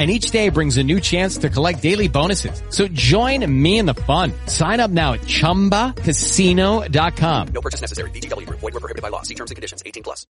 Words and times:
and 0.00 0.10
each 0.10 0.30
day 0.30 0.48
brings 0.48 0.78
a 0.78 0.82
new 0.82 0.98
chance 0.98 1.36
to 1.38 1.50
collect 1.50 1.82
daily 1.82 2.08
bonuses. 2.08 2.62
So 2.70 2.88
join 2.88 3.44
me 3.46 3.78
in 3.78 3.84
the 3.84 3.92
fun. 4.06 4.32
Sign 4.46 4.80
up 4.80 4.90
now 4.90 5.12
at 5.12 5.20
ChumbaCasino.com. 5.26 7.48
No 7.52 7.60
purchase 7.60 7.82
necessary. 7.82 8.10
BGW. 8.12 8.48
Void 8.48 8.72
were 8.72 8.80
prohibited 8.80 9.02
by 9.02 9.10
law. 9.10 9.20
See 9.20 9.34
terms 9.34 9.50
and 9.50 9.56
conditions. 9.56 9.82
18 9.84 10.02
plus. 10.02 10.26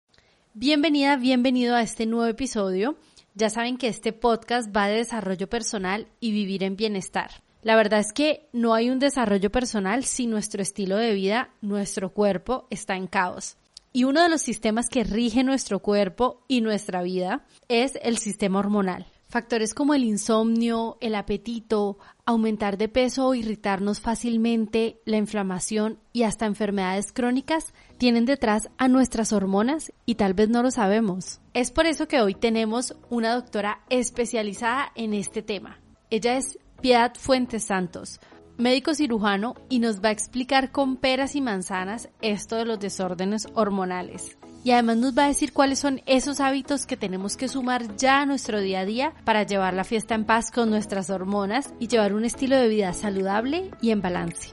Bienvenida, 0.55 1.15
bienvenido 1.15 1.75
a 1.75 1.83
este 1.83 2.07
nuevo 2.07 2.25
episodio. 2.25 2.97
Ya 3.35 3.51
saben 3.51 3.77
que 3.77 3.87
este 3.87 4.13
podcast 4.13 4.75
va 4.75 4.87
de 4.87 4.97
desarrollo 4.97 5.47
personal 5.47 6.07
y 6.19 6.31
vivir 6.31 6.63
en 6.63 6.75
bienestar. 6.75 7.29
La 7.61 7.75
verdad 7.75 7.99
es 7.99 8.13
que 8.13 8.49
no 8.51 8.73
hay 8.73 8.89
un 8.89 8.97
desarrollo 8.97 9.51
personal 9.51 10.05
si 10.05 10.25
nuestro 10.25 10.63
estilo 10.63 10.97
de 10.97 11.13
vida, 11.13 11.51
nuestro 11.61 12.13
cuerpo 12.13 12.65
está 12.71 12.95
en 12.95 13.05
caos. 13.05 13.57
Y 13.93 14.05
uno 14.05 14.23
de 14.23 14.29
los 14.29 14.41
sistemas 14.41 14.89
que 14.89 15.03
rige 15.03 15.43
nuestro 15.43 15.77
cuerpo 15.79 16.43
y 16.47 16.61
nuestra 16.61 17.03
vida 17.03 17.45
es 17.67 17.99
el 18.01 18.17
sistema 18.17 18.57
hormonal. 18.59 19.05
Factores 19.31 19.75
como 19.75 19.93
el 19.93 20.05
insomnio, 20.05 20.97
el 21.01 21.13
apetito, 21.13 21.99
aumentar 22.25 22.79
de 22.79 22.89
peso 22.89 23.27
o 23.27 23.35
irritarnos 23.35 24.01
fácilmente, 24.01 25.01
la 25.05 25.17
inflamación 25.17 25.99
y 26.11 26.23
hasta 26.23 26.47
enfermedades 26.47 27.11
crónicas 27.13 27.75
tienen 27.99 28.25
detrás 28.25 28.71
a 28.79 28.87
nuestras 28.87 29.31
hormonas 29.31 29.93
y 30.07 30.15
tal 30.15 30.33
vez 30.33 30.49
no 30.49 30.63
lo 30.63 30.71
sabemos. 30.71 31.41
Es 31.53 31.69
por 31.69 31.85
eso 31.85 32.07
que 32.07 32.21
hoy 32.21 32.33
tenemos 32.33 32.95
una 33.11 33.35
doctora 33.35 33.83
especializada 33.91 34.91
en 34.95 35.13
este 35.13 35.43
tema. 35.43 35.79
Ella 36.09 36.35
es 36.35 36.57
Piedad 36.81 37.13
Fuentes 37.13 37.65
Santos, 37.65 38.19
médico 38.57 38.95
cirujano 38.95 39.53
y 39.69 39.77
nos 39.77 40.03
va 40.03 40.09
a 40.09 40.13
explicar 40.13 40.71
con 40.71 40.97
peras 40.97 41.35
y 41.35 41.41
manzanas 41.41 42.09
esto 42.23 42.55
de 42.55 42.65
los 42.65 42.79
desórdenes 42.79 43.47
hormonales 43.53 44.39
y 44.63 44.71
además 44.71 44.97
nos 44.97 45.17
va 45.17 45.25
a 45.25 45.27
decir 45.29 45.53
cuáles 45.53 45.79
son 45.79 46.01
esos 46.05 46.39
hábitos 46.39 46.85
que 46.85 46.97
tenemos 46.97 47.37
que 47.37 47.47
sumar 47.47 47.95
ya 47.97 48.21
a 48.21 48.25
nuestro 48.25 48.59
día 48.59 48.81
a 48.81 48.85
día 48.85 49.13
para 49.23 49.43
llevar 49.43 49.73
la 49.73 49.83
fiesta 49.83 50.15
en 50.15 50.25
paz 50.25 50.51
con 50.51 50.69
nuestras 50.69 51.09
hormonas 51.09 51.73
y 51.79 51.87
llevar 51.87 52.13
un 52.13 52.25
estilo 52.25 52.55
de 52.55 52.67
vida 52.67 52.93
saludable 52.93 53.71
y 53.81 53.91
en 53.91 54.01
balance. 54.01 54.51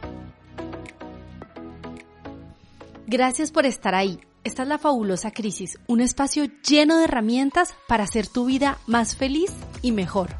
Gracias 3.06 3.50
por 3.50 3.66
estar 3.66 3.94
ahí. 3.94 4.18
Esta 4.42 4.62
es 4.62 4.68
la 4.68 4.78
fabulosa 4.78 5.32
crisis, 5.32 5.78
un 5.88 6.00
espacio 6.00 6.44
lleno 6.68 6.98
de 6.98 7.04
herramientas 7.04 7.74
para 7.88 8.04
hacer 8.04 8.28
tu 8.28 8.44
vida 8.46 8.78
más 8.86 9.16
feliz 9.16 9.52
y 9.82 9.90
mejor. 9.90 10.30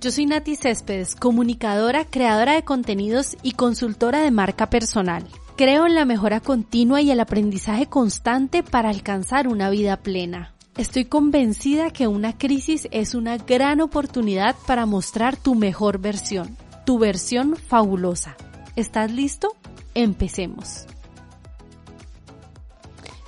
Yo 0.00 0.10
soy 0.10 0.26
Nati 0.26 0.56
Céspedes, 0.56 1.14
comunicadora, 1.14 2.04
creadora 2.04 2.54
de 2.54 2.64
contenidos 2.64 3.36
y 3.42 3.52
consultora 3.52 4.20
de 4.20 4.30
marca 4.30 4.70
personal. 4.70 5.24
Creo 5.58 5.86
en 5.86 5.96
la 5.96 6.04
mejora 6.04 6.38
continua 6.38 7.00
y 7.00 7.10
el 7.10 7.18
aprendizaje 7.18 7.86
constante 7.86 8.62
para 8.62 8.90
alcanzar 8.90 9.48
una 9.48 9.70
vida 9.70 9.96
plena. 9.96 10.54
Estoy 10.76 11.06
convencida 11.06 11.90
que 11.90 12.06
una 12.06 12.38
crisis 12.38 12.86
es 12.92 13.16
una 13.16 13.38
gran 13.38 13.80
oportunidad 13.80 14.54
para 14.68 14.86
mostrar 14.86 15.36
tu 15.36 15.56
mejor 15.56 15.98
versión, 15.98 16.56
tu 16.86 17.00
versión 17.00 17.56
fabulosa. 17.56 18.36
¿Estás 18.76 19.10
listo? 19.10 19.56
Empecemos. 19.94 20.86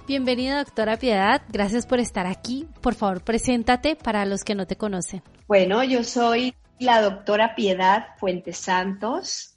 Bienvenida 0.07 0.59
doctora 0.59 0.99
Piedad, 0.99 1.43
gracias 1.49 1.85
por 1.85 1.99
estar 1.99 2.29
aquí. 2.29 2.69
Por 2.81 2.95
favor, 2.95 3.25
preséntate 3.25 3.97
para 3.97 4.25
los 4.25 4.45
que 4.45 4.55
no 4.55 4.69
te 4.69 4.77
conocen. 4.77 5.25
Bueno, 5.49 5.83
yo 5.83 6.05
soy 6.05 6.55
la 6.79 7.03
doctora 7.03 7.57
Piedad 7.57 8.07
Fuentes 8.19 8.57
Santos, 8.57 9.50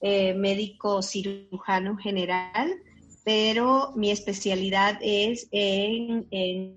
eh, 0.00 0.34
médico 0.34 1.02
cirujano 1.02 1.96
general, 1.96 2.72
pero 3.24 3.92
mi 3.96 4.10
especialidad 4.10 4.98
es 5.02 5.48
en, 5.50 6.26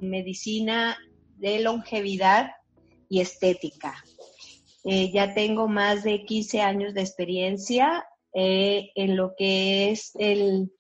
medicina 0.02 0.98
de 1.38 1.60
longevidad 1.60 2.52
y 3.10 3.22
estética. 3.22 4.04
Eh, 4.84 5.12
ya 5.12 5.34
tengo 5.34 5.68
más 5.68 6.04
de 6.04 6.26
15 6.26 6.62
años 6.62 6.94
de 6.94 7.02
experiencia 7.02 8.06
eh, 8.34 8.90
en 8.96 9.16
lo 9.16 9.34
que 9.38 9.92
es 9.92 10.12
el, 10.16 10.72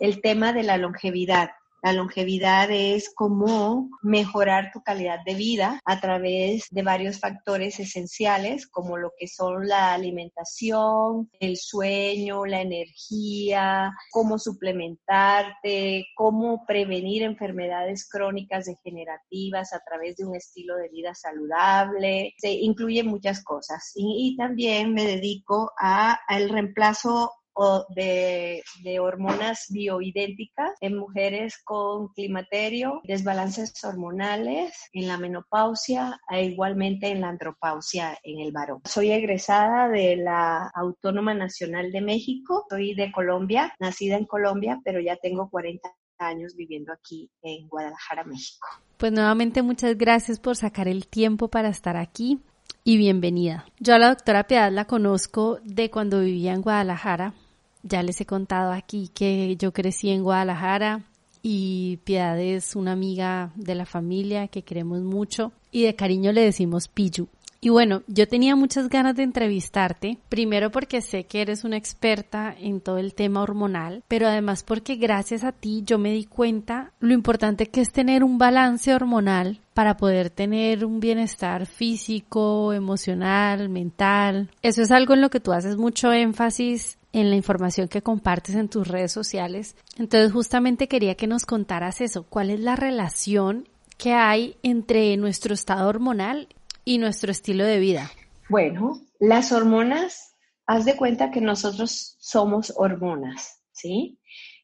el 0.00 0.20
tema 0.20 0.52
de 0.52 0.62
la 0.62 0.78
longevidad. 0.78 1.50
La 1.82 1.92
longevidad 1.92 2.70
es 2.70 3.10
cómo 3.14 3.88
mejorar 4.02 4.70
tu 4.72 4.82
calidad 4.82 5.20
de 5.24 5.34
vida 5.34 5.80
a 5.84 6.00
través 6.00 6.66
de 6.70 6.82
varios 6.82 7.20
factores 7.20 7.80
esenciales 7.80 8.66
como 8.66 8.98
lo 8.98 9.12
que 9.18 9.28
son 9.28 9.66
la 9.66 9.94
alimentación, 9.94 11.30
el 11.40 11.56
sueño, 11.56 12.44
la 12.44 12.60
energía, 12.60 13.92
cómo 14.10 14.38
suplementarte, 14.38 16.06
cómo 16.16 16.64
prevenir 16.66 17.22
enfermedades 17.22 18.08
crónicas 18.08 18.66
degenerativas 18.66 19.72
a 19.72 19.80
través 19.80 20.16
de 20.16 20.26
un 20.26 20.36
estilo 20.36 20.76
de 20.76 20.88
vida 20.90 21.14
saludable. 21.14 22.34
Se 22.38 22.50
incluye 22.50 23.02
muchas 23.04 23.42
cosas 23.42 23.92
y, 23.94 24.36
también 24.36 24.92
me 24.94 25.04
dedico 25.04 25.72
al 25.76 26.48
reemplazo 26.48 27.32
de, 27.94 28.62
hormonas 29.00 29.66
bioidénticas 29.70 30.72
en 30.80 30.96
mujeres 30.96 31.60
con 31.64 32.08
climaterio, 32.08 33.00
desbalances 33.04 33.72
hormonales, 33.84 34.72
en 34.92 35.08
la 35.08 35.16
menopausia 35.16 36.20
e 36.30 36.44
igualmente 36.44 37.08
en 37.08 37.20
la 37.20 37.28
andropausia 37.28 38.18
en 38.22 38.40
el 38.40 38.52
varón. 38.52 38.80
Soy 38.84 39.10
egresada 39.10 39.88
de 39.88 40.16
la 40.16 40.70
Autónoma 40.74 41.34
Nacional 41.34 41.92
de 41.92 42.00
México, 42.00 42.64
soy 42.68 42.94
de 42.94 43.12
Colombia, 43.12 43.74
nacida 43.78 44.16
en 44.16 44.26
Colombia, 44.26 44.80
pero 44.84 45.00
ya 45.00 45.16
tengo 45.16 45.48
40 45.50 45.88
años 46.18 46.54
viviendo 46.54 46.92
aquí 46.92 47.30
en 47.42 47.68
Guadalajara, 47.68 48.24
México. 48.24 48.66
Pues 48.96 49.12
nuevamente 49.12 49.62
muchas 49.62 49.96
gracias 49.96 50.38
por 50.38 50.56
sacar 50.56 50.88
el 50.88 51.06
tiempo 51.06 51.48
para 51.48 51.68
estar 51.68 51.96
aquí 51.96 52.40
y 52.84 52.96
bienvenida. 52.96 53.64
Yo 53.78 53.94
a 53.94 53.98
la 53.98 54.08
doctora 54.08 54.46
Piedad 54.46 54.70
la 54.70 54.86
conozco 54.86 55.58
de 55.64 55.90
cuando 55.90 56.20
vivía 56.20 56.52
en 56.52 56.62
Guadalajara. 56.62 57.34
Ya 57.82 58.02
les 58.02 58.20
he 58.20 58.26
contado 58.26 58.72
aquí 58.72 59.10
que 59.14 59.56
yo 59.56 59.72
crecí 59.72 60.10
en 60.10 60.22
Guadalajara 60.22 61.02
y 61.42 61.98
Piedad 62.04 62.38
es 62.38 62.76
una 62.76 62.92
amiga 62.92 63.52
de 63.54 63.74
la 63.74 63.86
familia 63.86 64.48
que 64.48 64.62
queremos 64.62 65.00
mucho 65.00 65.52
y 65.70 65.84
de 65.84 65.94
cariño 65.94 66.32
le 66.32 66.42
decimos 66.42 66.88
Piyu. 66.88 67.28
Y 67.62 67.68
bueno, 67.68 68.02
yo 68.06 68.26
tenía 68.26 68.56
muchas 68.56 68.88
ganas 68.88 69.16
de 69.16 69.22
entrevistarte, 69.22 70.16
primero 70.30 70.70
porque 70.70 71.02
sé 71.02 71.24
que 71.24 71.42
eres 71.42 71.62
una 71.62 71.76
experta 71.76 72.54
en 72.58 72.80
todo 72.80 72.96
el 72.96 73.12
tema 73.12 73.42
hormonal, 73.42 74.02
pero 74.08 74.26
además 74.28 74.62
porque 74.62 74.96
gracias 74.96 75.44
a 75.44 75.52
ti 75.52 75.82
yo 75.84 75.98
me 75.98 76.10
di 76.10 76.24
cuenta 76.24 76.92
lo 77.00 77.12
importante 77.12 77.66
que 77.66 77.82
es 77.82 77.92
tener 77.92 78.24
un 78.24 78.38
balance 78.38 78.94
hormonal 78.94 79.60
para 79.74 79.98
poder 79.98 80.30
tener 80.30 80.86
un 80.86 81.00
bienestar 81.00 81.66
físico, 81.66 82.72
emocional, 82.72 83.68
mental. 83.68 84.50
Eso 84.62 84.80
es 84.80 84.90
algo 84.90 85.12
en 85.12 85.20
lo 85.20 85.28
que 85.28 85.40
tú 85.40 85.52
haces 85.52 85.76
mucho 85.76 86.12
énfasis 86.12 86.96
en 87.12 87.30
la 87.30 87.36
información 87.36 87.88
que 87.88 88.02
compartes 88.02 88.54
en 88.54 88.68
tus 88.68 88.88
redes 88.88 89.12
sociales. 89.12 89.76
Entonces 89.96 90.32
justamente 90.32 90.88
quería 90.88 91.14
que 91.14 91.26
nos 91.26 91.46
contaras 91.46 92.00
eso, 92.00 92.24
cuál 92.24 92.50
es 92.50 92.60
la 92.60 92.76
relación 92.76 93.68
que 94.00 94.12
hay 94.14 94.56
entre 94.62 95.16
nuestro 95.18 95.52
estado 95.52 95.88
hormonal 95.88 96.48
y 96.84 96.98
nuestro 96.98 97.30
estilo 97.30 97.64
de 97.64 97.78
vida? 97.78 98.10
Bueno, 98.48 99.00
las 99.18 99.52
hormonas, 99.52 100.34
haz 100.66 100.84
de 100.84 100.96
cuenta 100.96 101.30
que 101.30 101.40
nosotros 101.40 102.16
somos 102.18 102.72
hormonas, 102.76 103.62
¿sí? 103.72 104.18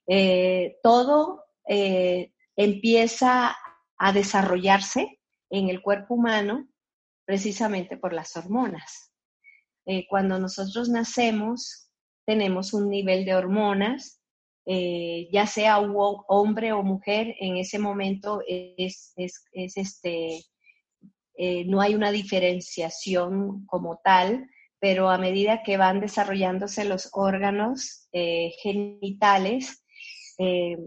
Eh, 0.09 0.79
todo 0.83 1.45
eh, 1.69 2.33
empieza 2.57 3.57
a 3.99 4.13
desarrollarse 4.13 5.21
en 5.51 5.69
el 5.69 5.83
cuerpo 5.83 6.15
humano 6.15 6.69
precisamente 7.25 7.97
por 7.97 8.13
las 8.13 8.37
hormonas. 8.37 9.13
Eh, 9.85 10.07
cuando 10.09 10.39
nosotros 10.39 10.89
nacemos, 10.89 11.86
tenemos 12.27 12.75
un 12.75 12.91
nivel 12.91 13.25
de 13.25 13.35
hormonas 13.35 14.21
eh, 14.69 15.29
ya 15.31 15.47
sea 15.47 15.79
hombre 15.79 16.73
o 16.73 16.83
mujer, 16.83 17.37
en 17.39 17.57
ese 17.57 17.79
momento 17.79 18.43
es, 18.49 19.13
es, 19.15 19.45
este, 19.53 20.45
eh, 21.37 21.65
no 21.67 21.81
hay 21.81 21.95
una 21.95 22.11
diferenciación 22.11 23.65
como 23.67 24.01
tal, 24.03 24.51
pero 24.81 25.09
a 25.09 25.19
medida 25.19 25.63
que 25.63 25.77
van 25.77 26.01
desarrollándose 26.01 26.85
los 26.85 27.11
órganos 27.13 28.09
eh, 28.13 28.51
genitales, 28.61 29.85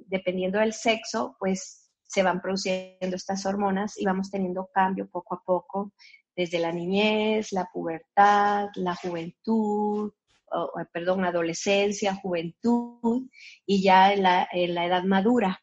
dependiendo 0.06 0.59
del 0.59 0.74
sexo, 0.74 1.36
pues 1.39 1.89
se 2.03 2.21
van 2.21 2.39
produciendo 2.39 3.15
estas 3.15 3.47
hormonas 3.47 3.97
y 3.97 4.06
vamos 4.06 4.30
teniendo 4.30 4.69
cambio 4.71 5.09
poco 5.09 5.36
a 5.36 5.41
poco 5.44 5.94
desde 6.36 6.59
la 6.59 6.71
niñez, 6.71 7.51
la 7.51 7.68
pubertad, 7.74 8.68
la 8.75 8.94
juventud, 8.95 10.12
perdón, 10.92 11.25
adolescencia, 11.25 12.16
juventud 12.16 13.28
y 13.66 13.84
ya 13.84 14.13
en 14.13 14.24
la, 14.24 14.48
en 14.51 14.75
la 14.75 14.86
edad 14.86 15.04
madura. 15.04 15.62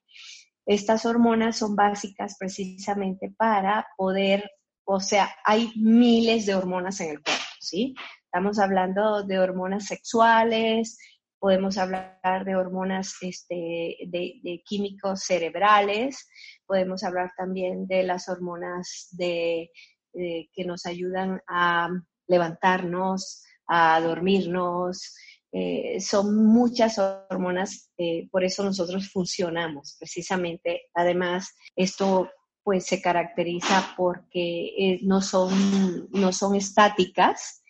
Estas 0.66 1.06
hormonas 1.06 1.56
son 1.58 1.76
básicas 1.76 2.36
precisamente 2.38 3.32
para 3.36 3.86
poder, 3.96 4.50
o 4.84 5.00
sea, 5.00 5.34
hay 5.44 5.72
miles 5.76 6.46
de 6.46 6.54
hormonas 6.54 7.00
en 7.00 7.10
el 7.10 7.22
cuerpo, 7.22 7.42
¿sí? 7.60 7.94
Estamos 8.24 8.58
hablando 8.58 9.22
de 9.22 9.38
hormonas 9.38 9.86
sexuales, 9.86 10.98
podemos 11.38 11.78
hablar 11.78 12.44
de 12.44 12.56
hormonas 12.56 13.14
este, 13.20 13.96
de, 14.08 14.62
químicos 14.64 15.22
cerebrales, 15.22 16.28
podemos 16.66 17.04
hablar 17.04 17.30
también 17.36 17.86
de 17.86 18.02
las 18.02 18.28
hormonas 18.28 19.08
de, 19.12 19.70
que 20.12 20.64
nos 20.64 20.86
ayudan 20.86 21.40
a 21.46 21.88
levantarnos, 22.26 23.44
a 23.68 24.00
dormirnos. 24.00 25.14
Eh, 25.52 26.00
son 26.00 26.46
muchas 26.46 26.98
hormonas, 26.98 27.90
eh, 27.96 28.28
por 28.30 28.44
eso 28.44 28.64
nosotros 28.64 29.10
funcionamos 29.10 29.96
precisamente. 29.98 30.82
Además, 30.94 31.54
esto 31.74 32.30
pues 32.62 32.84
se 32.84 33.00
caracteriza 33.00 33.94
porque 33.96 34.66
eh, 34.76 34.98
no, 35.02 35.22
son, 35.22 36.08
no 36.10 36.32
son 36.32 36.56
estáticas, 36.56 37.62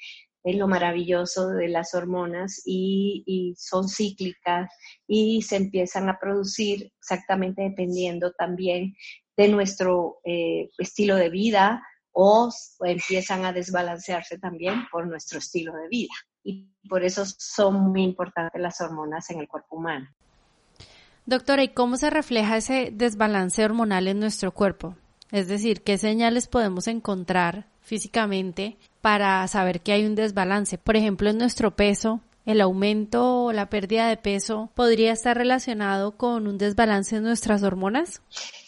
es 0.42 0.56
lo 0.56 0.68
maravilloso 0.68 1.48
de 1.48 1.68
las 1.68 1.94
hormonas 1.94 2.62
y, 2.64 3.22
y, 3.26 3.54
son 3.58 3.88
cíclicas 3.88 4.70
y 5.06 5.42
se 5.42 5.56
empiezan 5.56 6.08
a 6.08 6.18
producir 6.18 6.92
exactamente 6.98 7.62
dependiendo 7.62 8.32
también 8.32 8.96
de 9.36 9.48
nuestro 9.48 10.20
estilo 10.78 11.16
de 11.16 11.28
vida, 11.28 11.82
o 12.18 12.50
empiezan 12.80 13.44
a 13.44 13.52
desbalancearse 13.52 14.38
también 14.38 14.86
por 14.90 15.06
nuestro 15.06 15.38
estilo 15.38 15.74
de 15.74 15.86
vida. 15.88 16.14
Y 16.42 16.66
por 16.88 17.04
eso 17.04 17.24
son 17.26 17.92
muy 17.92 18.02
importantes 18.04 18.58
las 18.58 18.80
hormonas 18.80 19.28
en 19.28 19.40
el 19.40 19.48
cuerpo 19.48 19.76
humano. 19.76 20.08
Doctora, 21.26 21.62
¿y 21.62 21.68
cómo 21.68 21.98
se 21.98 22.08
refleja 22.08 22.56
ese 22.56 22.90
desbalance 22.90 23.62
hormonal 23.62 24.08
en 24.08 24.18
nuestro 24.18 24.52
cuerpo? 24.52 24.96
Es 25.30 25.46
decir, 25.46 25.82
¿qué 25.82 25.98
señales 25.98 26.48
podemos 26.48 26.86
encontrar 26.86 27.66
físicamente 27.82 28.78
para 29.02 29.46
saber 29.46 29.82
que 29.82 29.92
hay 29.92 30.06
un 30.06 30.14
desbalance? 30.14 30.78
Por 30.78 30.96
ejemplo, 30.96 31.28
en 31.28 31.36
nuestro 31.36 31.76
peso, 31.76 32.22
el 32.46 32.62
aumento 32.62 33.44
o 33.44 33.52
la 33.52 33.68
pérdida 33.68 34.08
de 34.08 34.16
peso 34.16 34.70
podría 34.74 35.12
estar 35.12 35.36
relacionado 35.36 36.16
con 36.16 36.46
un 36.46 36.56
desbalance 36.56 37.16
en 37.16 37.24
nuestras 37.24 37.62
hormonas? 37.62 38.22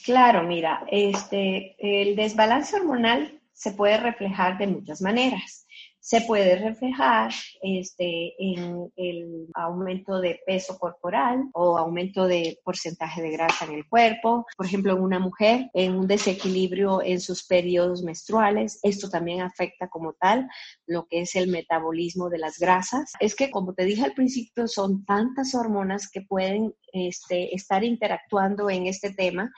Claro, 0.05 0.43
mira, 0.43 0.85
este, 0.91 1.77
el 1.79 2.15
desbalance 2.15 2.77
hormonal 2.77 3.38
se 3.59 3.73
puede 3.73 3.97
reflejar 3.97 4.57
de 4.57 4.69
muchas 4.69 5.03
maneras. 5.03 5.67
Se 5.99 6.21
puede 6.21 6.57
reflejar 6.57 7.33
este, 7.61 8.33
en 8.39 8.89
el 8.97 9.49
aumento 9.53 10.21
de 10.21 10.41
peso 10.47 10.79
corporal 10.79 11.51
o 11.53 11.77
aumento 11.77 12.29
de 12.29 12.61
porcentaje 12.65 13.21
de 13.21 13.33
grasa 13.33 13.65
en 13.65 13.73
el 13.73 13.89
cuerpo. 13.89 14.47
Por 14.57 14.65
ejemplo, 14.65 14.93
en 14.93 15.03
una 15.03 15.19
mujer, 15.19 15.69
en 15.75 15.97
un 15.97 16.07
desequilibrio 16.07 17.03
en 17.03 17.21
sus 17.21 17.45
periodos 17.45 18.05
menstruales. 18.05 18.79
Esto 18.85 19.11
también 19.11 19.41
afecta 19.41 19.89
como 19.89 20.13
tal 20.13 20.49
lo 20.87 21.07
que 21.07 21.23
es 21.23 21.35
el 21.35 21.49
metabolismo 21.51 22.31
de 22.31 22.39
las 22.39 22.59
grasas. 22.59 23.11
Es 23.19 23.35
que, 23.35 23.51
como 23.51 23.75
te 23.75 23.85
dije 23.85 24.05
al 24.05 24.15
principio, 24.15 24.69
son 24.69 25.05
tantas 25.05 25.57
hormonas 25.57 26.09
que 26.09 26.23
pueden 26.23 26.73
este, 26.93 27.55
estar 27.55 27.83
interactuando 27.83 28.71
en 28.71 28.87
este 28.87 29.13
tema 29.13 29.51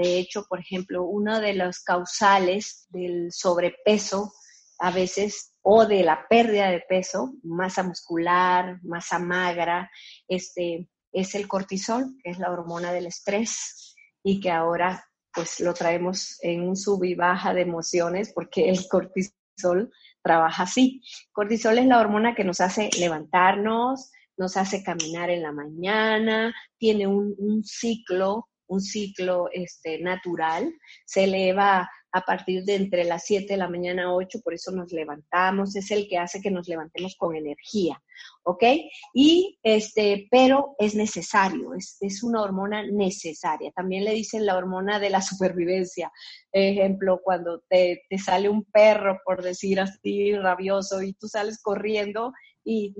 de 0.00 0.18
hecho, 0.18 0.46
por 0.48 0.60
ejemplo, 0.60 1.04
uno 1.04 1.40
de 1.40 1.52
los 1.52 1.80
causales 1.80 2.86
del 2.88 3.30
sobrepeso 3.32 4.32
a 4.78 4.90
veces 4.90 5.52
o 5.60 5.84
de 5.84 6.02
la 6.02 6.26
pérdida 6.26 6.70
de 6.70 6.80
peso, 6.80 7.34
masa 7.42 7.82
muscular, 7.82 8.80
masa 8.82 9.18
magra, 9.18 9.90
este, 10.26 10.88
es 11.12 11.34
el 11.34 11.46
cortisol, 11.46 12.14
que 12.24 12.30
es 12.30 12.38
la 12.38 12.50
hormona 12.50 12.92
del 12.92 13.06
estrés 13.06 13.94
y 14.22 14.40
que 14.40 14.50
ahora 14.50 15.04
pues 15.34 15.60
lo 15.60 15.74
traemos 15.74 16.38
en 16.40 16.66
un 16.66 16.76
sub 16.76 17.04
y 17.04 17.14
baja 17.14 17.52
de 17.52 17.60
emociones 17.60 18.32
porque 18.34 18.70
el 18.70 18.88
cortisol 18.88 19.92
trabaja 20.22 20.62
así. 20.62 21.02
Cortisol 21.30 21.76
es 21.76 21.86
la 21.86 22.00
hormona 22.00 22.34
que 22.34 22.44
nos 22.44 22.62
hace 22.62 22.88
levantarnos, 22.98 24.10
nos 24.38 24.56
hace 24.56 24.82
caminar 24.82 25.28
en 25.28 25.42
la 25.42 25.52
mañana, 25.52 26.54
tiene 26.78 27.06
un, 27.06 27.34
un 27.36 27.62
ciclo 27.62 28.49
un 28.70 28.80
ciclo 28.80 29.48
este, 29.52 29.98
natural, 29.98 30.72
se 31.04 31.24
eleva 31.24 31.88
a 32.12 32.20
partir 32.22 32.64
de 32.64 32.74
entre 32.74 33.04
las 33.04 33.24
7 33.24 33.46
de 33.52 33.56
la 33.56 33.68
mañana 33.68 34.04
a 34.04 34.14
8, 34.14 34.40
por 34.42 34.54
eso 34.54 34.72
nos 34.72 34.92
levantamos, 34.92 35.76
es 35.76 35.90
el 35.90 36.08
que 36.08 36.18
hace 36.18 36.40
que 36.40 36.50
nos 36.50 36.66
levantemos 36.68 37.14
con 37.16 37.36
energía, 37.36 38.02
¿ok? 38.42 38.64
Y 39.14 39.58
este, 39.62 40.26
pero 40.30 40.74
es 40.78 40.94
necesario, 40.94 41.74
es, 41.74 41.96
es 42.00 42.22
una 42.22 42.42
hormona 42.42 42.84
necesaria. 42.84 43.70
También 43.72 44.04
le 44.04 44.12
dicen 44.12 44.46
la 44.46 44.56
hormona 44.56 44.98
de 44.98 45.10
la 45.10 45.22
supervivencia. 45.22 46.10
Ejemplo, 46.52 47.20
cuando 47.22 47.62
te, 47.68 48.02
te 48.08 48.18
sale 48.18 48.48
un 48.48 48.64
perro, 48.64 49.20
por 49.24 49.42
decir 49.42 49.80
así, 49.80 50.32
rabioso, 50.34 51.02
y 51.02 51.12
tú 51.12 51.28
sales 51.28 51.60
corriendo 51.62 52.32
y 52.64 52.94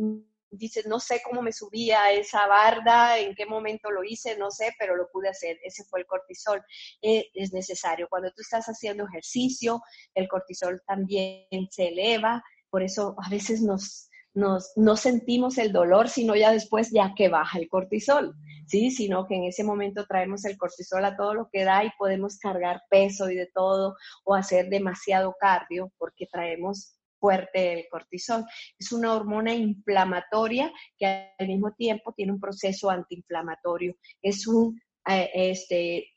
dices, 0.51 0.87
no 0.87 1.01
sé 1.01 1.21
cómo 1.25 1.43
me 1.43 1.53
subí 1.53 1.91
a 1.91 2.13
esa 2.13 2.47
barda, 2.47 3.19
en 3.19 3.35
qué 3.35 3.47
momento 3.47 3.91
lo 3.91 4.05
hice, 4.05 4.37
no 4.37 4.51
sé, 4.51 4.75
pero 4.79 4.97
lo 4.97 5.09
pude 5.11 5.29
hacer. 5.29 5.59
Ese 5.63 5.85
fue 5.85 6.01
el 6.01 6.07
cortisol. 6.07 6.63
Eh, 7.03 7.29
es 7.35 7.53
necesario. 7.53 8.09
Cuando 8.09 8.31
tú 8.31 8.43
estás 8.43 8.67
haciendo 8.67 9.07
ejercicio, 9.07 9.81
el 10.15 10.29
cortisol 10.29 10.83
también 10.87 11.47
se 11.71 11.89
eleva. 11.89 12.43
Por 12.69 12.83
eso 12.83 13.17
a 13.23 13.29
veces 13.29 13.63
nos, 13.63 14.11
nos, 14.35 14.73
no 14.77 14.97
sentimos 14.97 15.59
el 15.59 15.73
dolor, 15.73 16.09
sino 16.09 16.37
ya 16.37 16.53
después, 16.53 16.91
ya 16.91 17.15
que 17.17 17.29
baja 17.29 17.59
el 17.59 17.69
cortisol, 17.69 18.35
¿sí? 18.67 18.91
Sino 18.91 19.27
que 19.27 19.37
en 19.37 19.45
ese 19.45 19.65
momento 19.65 20.07
traemos 20.07 20.45
el 20.45 20.57
cortisol 20.57 21.05
a 21.05 21.17
todo 21.17 21.35
lo 21.35 21.49
que 21.53 21.65
da 21.65 21.85
y 21.85 21.91
podemos 21.99 22.39
cargar 22.39 22.83
peso 22.91 23.31
y 23.31 23.37
de 23.37 23.47
todo, 23.53 23.97
o 24.25 24.35
hacer 24.35 24.69
demasiado 24.69 25.35
cardio, 25.39 25.93
porque 25.99 26.27
traemos 26.27 26.97
fuerte 27.21 27.75
el 27.75 27.87
cortisol. 27.89 28.45
Es 28.79 28.91
una 28.91 29.15
hormona 29.15 29.55
inflamatoria 29.55 30.73
que 30.99 31.31
al 31.39 31.47
mismo 31.47 31.73
tiempo 31.75 32.13
tiene 32.15 32.33
un 32.33 32.41
proceso 32.41 32.91
antiinflamatorio. 32.91 33.95
Es 34.23 34.47
un, 34.47 34.81
eh, 35.09 35.31
este, 35.35 36.09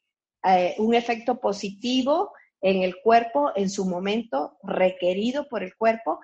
eh, 0.43 0.75
un 0.79 0.95
efecto 0.95 1.39
positivo 1.39 2.31
en 2.61 2.81
el 2.81 2.95
cuerpo 3.03 3.51
en 3.55 3.69
su 3.69 3.85
momento 3.85 4.57
requerido 4.63 5.47
por 5.49 5.63
el 5.63 5.75
cuerpo, 5.75 6.19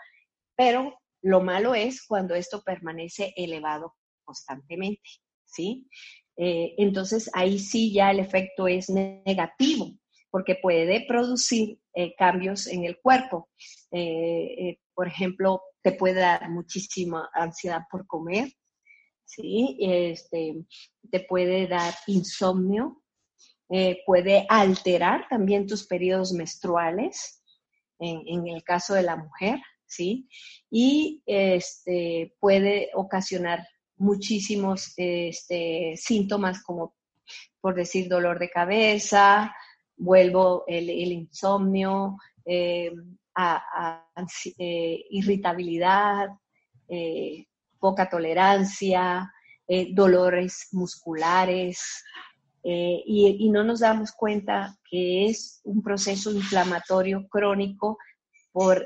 pero 0.55 0.98
lo 1.21 1.41
malo 1.41 1.75
es 1.75 2.05
cuando 2.05 2.33
esto 2.33 2.63
permanece 2.63 3.33
elevado 3.36 3.95
constantemente, 4.24 5.09
¿sí? 5.43 5.88
Eh, 6.38 6.75
entonces 6.77 7.29
ahí 7.33 7.59
sí 7.59 7.91
ya 7.91 8.12
el 8.12 8.19
efecto 8.19 8.69
es 8.69 8.89
negativo 8.89 9.99
porque 10.31 10.55
puede 10.55 11.05
producir 11.07 11.79
eh, 11.93 12.15
cambios 12.15 12.67
en 12.67 12.86
el 12.86 13.00
cuerpo. 13.00 13.50
Eh, 13.91 14.55
eh, 14.57 14.79
por 14.93 15.07
ejemplo, 15.07 15.62
te 15.81 15.91
puede 15.93 16.21
dar 16.21 16.50
muchísima 16.50 17.29
ansiedad 17.33 17.81
por 17.89 18.05
comer, 18.05 18.51
¿sí? 19.25 19.77
Este, 19.81 20.55
te 21.09 21.21
puede 21.21 21.67
dar 21.67 21.93
insomnio, 22.07 23.01
puede 24.05 24.45
alterar 24.50 25.27
también 25.29 25.67
tus 25.67 25.86
periodos 25.86 26.33
menstruales, 26.33 27.43
en, 28.00 28.48
el 28.48 28.63
caso 28.63 28.95
de 28.95 29.03
la 29.03 29.15
mujer, 29.15 29.59
¿sí? 29.86 30.27
Y 30.71 31.21
este, 31.25 32.36
puede 32.39 32.89
ocasionar 32.93 33.65
muchísimos 33.98 34.93
este, 34.98 35.93
síntomas 35.98 36.63
como, 36.63 36.95
por 37.62 37.75
decir, 37.75 38.09
dolor 38.09 38.39
de 38.39 38.50
cabeza, 38.50 39.53
vuelvo 40.00 40.63
el, 40.65 40.89
insomnio, 40.89 42.18
eh, 42.46 42.91
eh, 44.58 45.06
irritabilidad, 45.10 46.29
eh, 46.88 47.46
poca 47.79 48.10
tolerancia, 48.10 49.32
dolores 49.91 50.70
musculares, 50.72 52.03
y, 52.63 53.50
no 53.51 53.63
nos 53.63 53.82
damos 53.82 54.12
cuenta 54.12 54.75
que 54.89 55.27
es 55.27 55.62
un 55.63 55.84
proceso 55.84 56.32
inflamatorio 56.32 57.27
crónico 57.29 58.00
por 58.51 58.86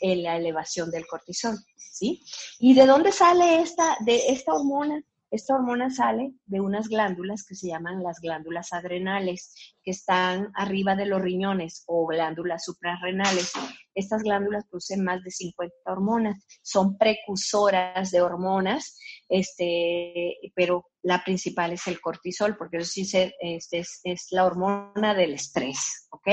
la 0.00 0.36
elevación 0.36 0.90
del 0.90 1.06
cortisol, 1.06 1.58
¿sí? 1.76 2.22
¿Y 2.60 2.74
de 2.74 2.86
dónde 2.86 3.10
sale 3.10 3.60
esta, 3.60 3.96
de 4.06 4.28
esta 4.28 4.54
hormona? 4.54 5.02
Esta 5.30 5.54
hormona 5.54 5.90
sale 5.90 6.32
de 6.46 6.60
unas 6.60 6.88
glándulas 6.88 7.44
que 7.46 7.54
se 7.54 7.68
llaman 7.68 8.02
las 8.02 8.18
glándulas 8.20 8.72
adrenales, 8.72 9.54
que 9.84 9.92
están 9.92 10.50
arriba 10.54 10.96
de 10.96 11.06
los 11.06 11.22
riñones 11.22 11.84
o 11.86 12.04
glándulas 12.06 12.64
suprarrenales. 12.64 13.52
Estas 13.94 14.22
glándulas 14.22 14.66
producen 14.68 15.04
más 15.04 15.22
de 15.22 15.30
50 15.30 15.74
hormonas, 15.86 16.44
son 16.62 16.98
precursoras 16.98 18.10
de 18.10 18.22
hormonas, 18.22 18.98
este, 19.28 20.36
pero 20.56 20.86
la 21.02 21.22
principal 21.22 21.72
es 21.72 21.86
el 21.86 22.00
cortisol, 22.00 22.56
porque 22.56 22.78
eso 22.78 22.90
sí 22.90 23.04
se, 23.04 23.32
este, 23.40 23.78
es, 23.78 24.00
es 24.02 24.26
la 24.32 24.44
hormona 24.44 25.14
del 25.14 25.34
estrés, 25.34 26.08
¿ok? 26.10 26.28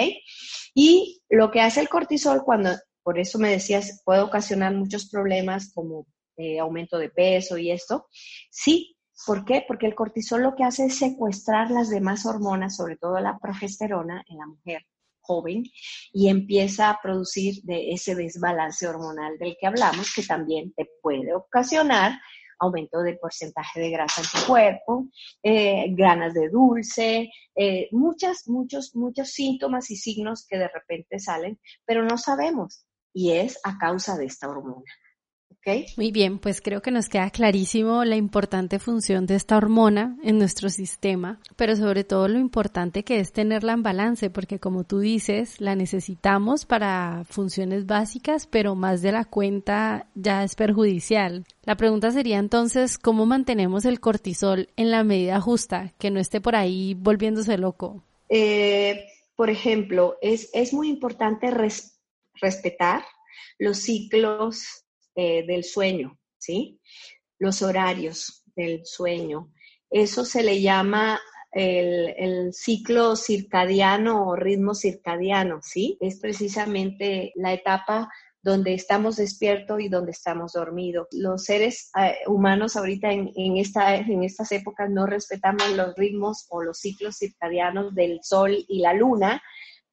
Y 0.73 1.21
lo 1.29 1.51
que 1.51 1.61
hace 1.61 1.81
el 1.81 1.89
cortisol 1.89 2.43
cuando, 2.43 2.71
por 3.03 3.19
eso 3.19 3.37
me 3.37 3.51
decías, 3.51 4.01
puede 4.03 4.21
ocasionar 4.21 4.73
muchos 4.73 5.07
problemas 5.07 5.71
como 5.71 6.07
eh, 6.37 6.59
aumento 6.59 6.97
de 6.97 7.09
peso 7.09 7.57
y 7.57 7.71
esto. 7.71 8.07
Sí, 8.49 8.95
¿por 9.25 9.43
qué? 9.43 9.65
Porque 9.67 9.87
el 9.87 9.95
cortisol 9.95 10.43
lo 10.43 10.55
que 10.55 10.63
hace 10.63 10.85
es 10.85 10.97
secuestrar 10.97 11.71
las 11.71 11.89
demás 11.89 12.25
hormonas, 12.25 12.75
sobre 12.75 12.97
todo 12.97 13.19
la 13.19 13.37
progesterona 13.39 14.23
en 14.27 14.37
la 14.37 14.47
mujer 14.47 14.85
joven, 15.19 15.63
y 16.13 16.29
empieza 16.29 16.89
a 16.89 16.99
producir 17.01 17.61
de 17.63 17.91
ese 17.91 18.15
desbalance 18.15 18.87
hormonal 18.87 19.37
del 19.37 19.57
que 19.59 19.67
hablamos, 19.67 20.13
que 20.15 20.23
también 20.23 20.73
te 20.73 20.87
puede 21.01 21.33
ocasionar 21.33 22.13
aumento 22.59 23.01
del 23.01 23.19
porcentaje 23.19 23.79
de 23.79 23.91
grasa 23.91 24.21
en 24.21 24.27
tu 24.27 24.47
cuerpo, 24.47 25.07
eh, 25.43 25.85
ganas 25.89 26.33
de 26.33 26.49
dulce, 26.49 27.29
eh, 27.55 27.87
muchos, 27.91 28.47
muchos 28.47 29.29
síntomas 29.31 29.91
y 29.91 29.95
signos 29.95 30.45
que 30.47 30.57
de 30.57 30.67
repente 30.67 31.19
salen, 31.19 31.59
pero 31.85 32.03
no 32.03 32.17
sabemos 32.17 32.85
y 33.13 33.31
es 33.31 33.59
a 33.63 33.77
causa 33.77 34.17
de 34.17 34.25
esta 34.25 34.49
hormona. 34.49 34.91
Muy 35.97 36.11
bien, 36.11 36.39
pues 36.39 36.61
creo 36.61 36.81
que 36.81 36.91
nos 36.91 37.09
queda 37.09 37.29
clarísimo 37.29 38.05
la 38.05 38.15
importante 38.15 38.79
función 38.79 39.25
de 39.25 39.35
esta 39.35 39.57
hormona 39.57 40.17
en 40.23 40.37
nuestro 40.37 40.69
sistema, 40.69 41.39
pero 41.55 41.75
sobre 41.75 42.03
todo 42.03 42.27
lo 42.27 42.39
importante 42.39 43.03
que 43.03 43.19
es 43.19 43.33
tenerla 43.33 43.73
en 43.73 43.83
balance, 43.83 44.29
porque 44.29 44.59
como 44.59 44.85
tú 44.85 44.99
dices, 44.99 45.59
la 45.59 45.75
necesitamos 45.75 46.65
para 46.65 47.23
funciones 47.29 47.85
básicas, 47.85 48.47
pero 48.47 48.75
más 48.75 49.01
de 49.01 49.11
la 49.11 49.25
cuenta 49.25 50.07
ya 50.15 50.43
es 50.43 50.55
perjudicial. 50.55 51.45
La 51.63 51.75
pregunta 51.75 52.11
sería 52.11 52.37
entonces, 52.37 52.97
¿cómo 52.97 53.25
mantenemos 53.25 53.83
el 53.85 53.99
cortisol 53.99 54.69
en 54.77 54.91
la 54.91 55.03
medida 55.03 55.41
justa, 55.41 55.93
que 55.99 56.11
no 56.11 56.19
esté 56.19 56.39
por 56.39 56.55
ahí 56.55 56.93
volviéndose 56.93 57.57
loco? 57.57 58.03
Eh, 58.29 59.05
por 59.35 59.49
ejemplo, 59.49 60.17
es, 60.21 60.49
es 60.53 60.73
muy 60.73 60.87
importante 60.89 61.51
respetar 62.39 63.03
los 63.59 63.79
ciclos 63.79 64.86
eh, 65.19 65.43
del 65.47 65.63
sueño, 65.63 66.15
¿sí? 66.37 66.79
Los 67.39 67.63
horarios 67.63 68.43
del 68.55 68.85
sueño. 68.85 69.51
Eso 69.89 70.23
se 70.23 70.43
le 70.43 70.61
llama 70.61 71.19
el, 71.51 72.53
ciclo 72.53 73.15
circadiano 73.15 74.27
o 74.27 74.35
ritmo 74.35 74.75
circadiano, 74.75 75.59
¿sí? 75.63 75.97
Es 76.01 76.19
precisamente 76.19 77.31
la 77.33 77.51
etapa 77.53 78.11
donde 78.43 78.75
estamos 78.75 79.15
despiertos 79.15 79.81
y 79.81 79.89
donde 79.89 80.11
estamos 80.11 80.53
dormidos. 80.53 81.07
Los 81.09 81.45
seres 81.45 81.89
eh, 81.99 82.17
humanos 82.27 82.75
ahorita 82.75 83.11
en, 83.11 83.31
en 83.35 83.57
estas 83.57 84.51
épocas 84.51 84.87
no 84.91 85.07
respetamos 85.07 85.67
los 85.71 85.95
ritmos 85.95 86.45
o 86.49 86.61
los 86.61 86.77
ciclos 86.77 87.17
circadianos 87.17 87.95
del 87.95 88.19
sol 88.21 88.55
y 88.67 88.81
la 88.81 88.93
luna 88.93 89.41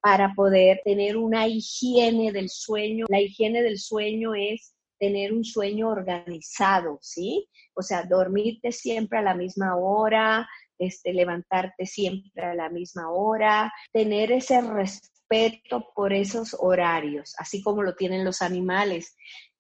para 0.03 0.35
poder 0.35 0.83
tener 0.85 1.17
una 1.17 1.49
higiene 1.49 2.31
del 2.31 2.51
sueño. 2.51 3.07
La 3.09 3.23
higiene 3.23 3.63
del 3.63 3.79
sueño 3.79 4.35
es 4.35 4.74
tener 4.99 5.33
un 5.33 5.45
sueño 5.45 5.89
organizado, 5.91 6.99
¿sí? 7.01 7.49
O 7.75 7.83
sea, 7.83 8.05
dormirte 8.05 8.73
siempre 8.73 9.19
a 9.19 9.23
la 9.23 9.35
misma 9.35 9.77
hora, 9.77 10.49
este, 10.79 11.13
levantarte 11.13 11.87
siempre 11.87 12.45
a 12.45 12.55
la 12.55 12.69
misma 12.69 13.11
hora, 13.11 13.73
tener 13.93 14.33
ese 14.33 14.61
respeto 14.61 15.93
por 15.95 16.13
esos 16.13 16.57
horarios, 16.59 17.35
así 17.39 17.63
como 17.63 17.83
lo 17.83 17.95
tienen 17.95 18.25
los 18.25 18.43
animales. 18.43 19.17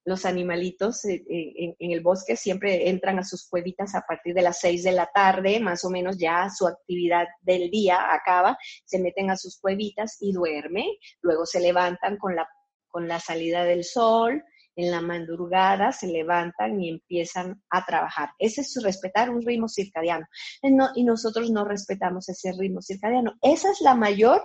Los 0.07 0.27
animalitos 0.27 1.05
eh, 1.07 1.25
eh, 1.31 1.75
en, 1.79 1.91
el 1.91 2.03
bosque 2.03 2.37
siempre 2.37 2.91
entran 2.91 3.19
a 3.19 3.25
sus 3.25 3.49
cuevitas 3.49 3.95
a 3.95 4.03
partir 4.03 4.35
de 4.35 4.43
las 4.43 4.61
seis 4.61 4.83
de 4.83 4.93
la 4.93 5.07
tarde, 5.07 5.61
más 5.61 5.85
o 5.85 5.91
menos 5.91 6.19
ya 6.19 6.51
su 6.51 6.67
actividad 6.67 7.27
del 7.41 7.71
día 7.71 8.13
acaba, 8.13 8.59
se 8.85 8.99
meten 8.99 9.31
a 9.31 9.37
sus 9.37 9.59
cuevitas 9.59 10.19
y 10.21 10.33
duermen, 10.33 10.87
luego 11.23 11.47
se 11.47 11.61
levantan 11.61 12.19
con 12.19 12.37
la, 12.37 12.47
con 12.89 13.09
la 13.09 13.19
salida 13.19 13.65
del 13.65 13.83
sol, 13.83 14.45
en 14.77 14.91
la 14.91 15.01
madrugada 15.01 15.93
se 15.93 16.07
levantan 16.07 16.81
y 16.81 16.89
empiezan 16.89 17.63
a 17.71 17.85
trabajar. 17.85 18.31
Ese 18.39 18.63
es 18.63 18.79
respetar 18.83 19.31
un 19.31 19.43
ritmo 19.43 19.69
circadiano. 19.69 20.27
Eh, 20.63 20.71
y 20.97 21.05
nosotros 21.05 21.51
no 21.51 21.65
respetamos 21.65 22.29
ese 22.29 22.53
ritmo 22.59 22.83
circadiano. 22.83 23.35
Esa 23.43 23.71
es 23.71 23.81
la 23.81 23.95
mayor, 23.95 24.43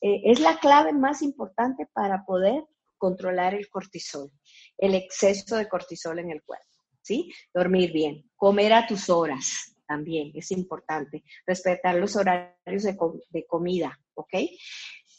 eh, 0.00 0.22
es 0.24 0.40
la 0.40 0.58
clave 0.58 0.92
más 0.92 1.22
importante 1.22 1.88
para 1.92 2.24
poder 2.24 2.64
controlar 2.98 3.54
el 3.54 3.68
cortisol, 3.68 4.30
el 4.76 4.94
exceso 4.94 5.56
de 5.56 5.68
cortisol 5.68 6.18
en 6.18 6.30
el 6.30 6.42
cuerpo. 6.42 6.66
¿Sí? 7.02 7.32
Dormir 7.52 7.92
bien, 7.92 8.30
comer 8.36 8.74
a 8.74 8.86
tus 8.86 9.08
horas 9.08 9.74
también 9.90 10.30
es 10.34 10.52
importante, 10.52 11.24
respetar 11.44 11.96
los 11.96 12.14
horarios 12.14 12.84
de, 12.84 13.46
comida. 13.48 13.98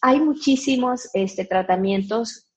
Hay 0.02 0.20
muchísimos 0.22 1.10
este, 1.14 1.44
tratamientos 1.44 2.48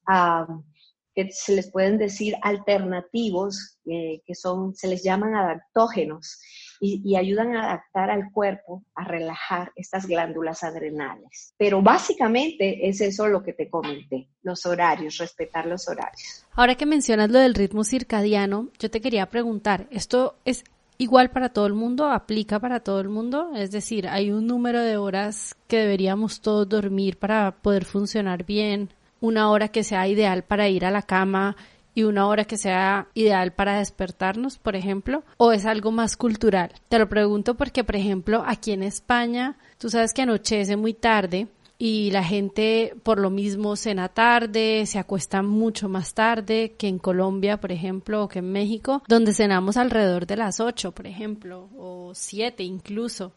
que 1.14 1.30
se 1.30 1.54
les 1.54 1.70
pueden 1.70 1.98
decir 1.98 2.34
alternativos, 2.42 3.78
eh, 3.86 4.22
que 4.26 4.34
son, 4.34 4.74
se 4.74 4.88
les 4.88 5.02
llaman 5.02 5.34
adaptógenos 5.34 6.40
y, 6.80 7.16
ayudan 7.16 7.54
a 7.54 7.64
adaptar 7.64 8.10
al 8.10 8.30
cuerpo 8.32 8.84
a 8.94 9.04
relajar 9.04 9.72
estas 9.76 10.06
glándulas 10.06 10.64
adrenales. 10.64 11.54
Pero 11.56 11.80
básicamente 11.82 12.88
es 12.88 13.00
eso 13.00 13.28
lo 13.28 13.42
que 13.42 13.52
te 13.52 13.70
comenté, 13.70 14.28
los 14.42 14.66
horarios, 14.66 15.18
respetar 15.18 15.66
los 15.66 15.88
horarios. 15.88 16.44
Ahora 16.52 16.74
que 16.74 16.86
mencionas 16.86 17.30
lo 17.30 17.38
del 17.38 17.54
ritmo 17.54 17.84
circadiano, 17.84 18.68
yo 18.78 18.90
te 18.90 19.00
quería 19.00 19.26
preguntar, 19.26 19.86
¿esto 19.90 20.36
es 20.44 20.64
igual 20.98 21.30
para 21.30 21.50
todo 21.50 21.66
el 21.66 21.74
mundo? 21.74 22.10
¿Aplica 22.10 22.58
para 22.58 22.80
todo 22.80 23.00
el 23.00 23.08
mundo? 23.08 23.52
Es 23.54 23.70
decir, 23.70 24.08
¿hay 24.08 24.30
un 24.30 24.46
número 24.46 24.80
de 24.80 24.96
horas 24.96 25.56
que 25.68 25.78
deberíamos 25.78 26.40
todos 26.40 26.68
dormir 26.68 27.18
para 27.18 27.52
poder 27.62 27.84
funcionar 27.84 28.44
bien? 28.44 28.90
Una 29.24 29.50
hora 29.50 29.68
que 29.68 29.84
sea 29.84 30.06
ideal 30.06 30.44
para 30.44 30.68
ir 30.68 30.84
a 30.84 30.90
la 30.90 31.02
cama 31.02 31.56
y 31.94 32.02
una 32.02 32.26
hora 32.26 32.44
que 32.44 32.58
sea 32.58 33.08
ideal 33.14 33.52
para 33.52 33.78
despertarnos, 33.78 34.58
por 34.58 34.76
ejemplo, 34.76 35.22
o 35.38 35.52
es 35.52 35.64
algo 35.64 35.92
más 35.92 36.16
cultural. 36.16 36.72
Te 36.88 36.98
lo 36.98 37.08
pregunto 37.08 37.54
porque, 37.54 37.84
por 37.84 37.96
ejemplo, 37.96 38.42
aquí 38.46 38.72
en 38.72 38.82
España, 38.82 39.56
tú 39.78 39.88
sabes 39.88 40.12
que 40.12 40.22
anochece 40.22 40.76
muy 40.76 40.92
tarde 40.92 41.46
y 41.78 42.10
la 42.10 42.22
gente 42.22 42.94
por 43.02 43.18
lo 43.18 43.30
mismo 43.30 43.76
cena 43.76 44.08
tarde, 44.08 44.84
se 44.86 44.98
acuesta 44.98 45.42
mucho 45.42 45.88
más 45.88 46.12
tarde 46.12 46.74
que 46.76 46.88
en 46.88 46.98
Colombia, 46.98 47.60
por 47.60 47.72
ejemplo, 47.72 48.24
o 48.24 48.28
que 48.28 48.40
en 48.40 48.52
México, 48.52 49.02
donde 49.08 49.32
cenamos 49.32 49.76
alrededor 49.76 50.26
de 50.26 50.36
las 50.36 50.60
8, 50.60 50.92
por 50.92 51.06
ejemplo, 51.06 51.70
o 51.78 52.12
7 52.14 52.62
incluso, 52.62 53.32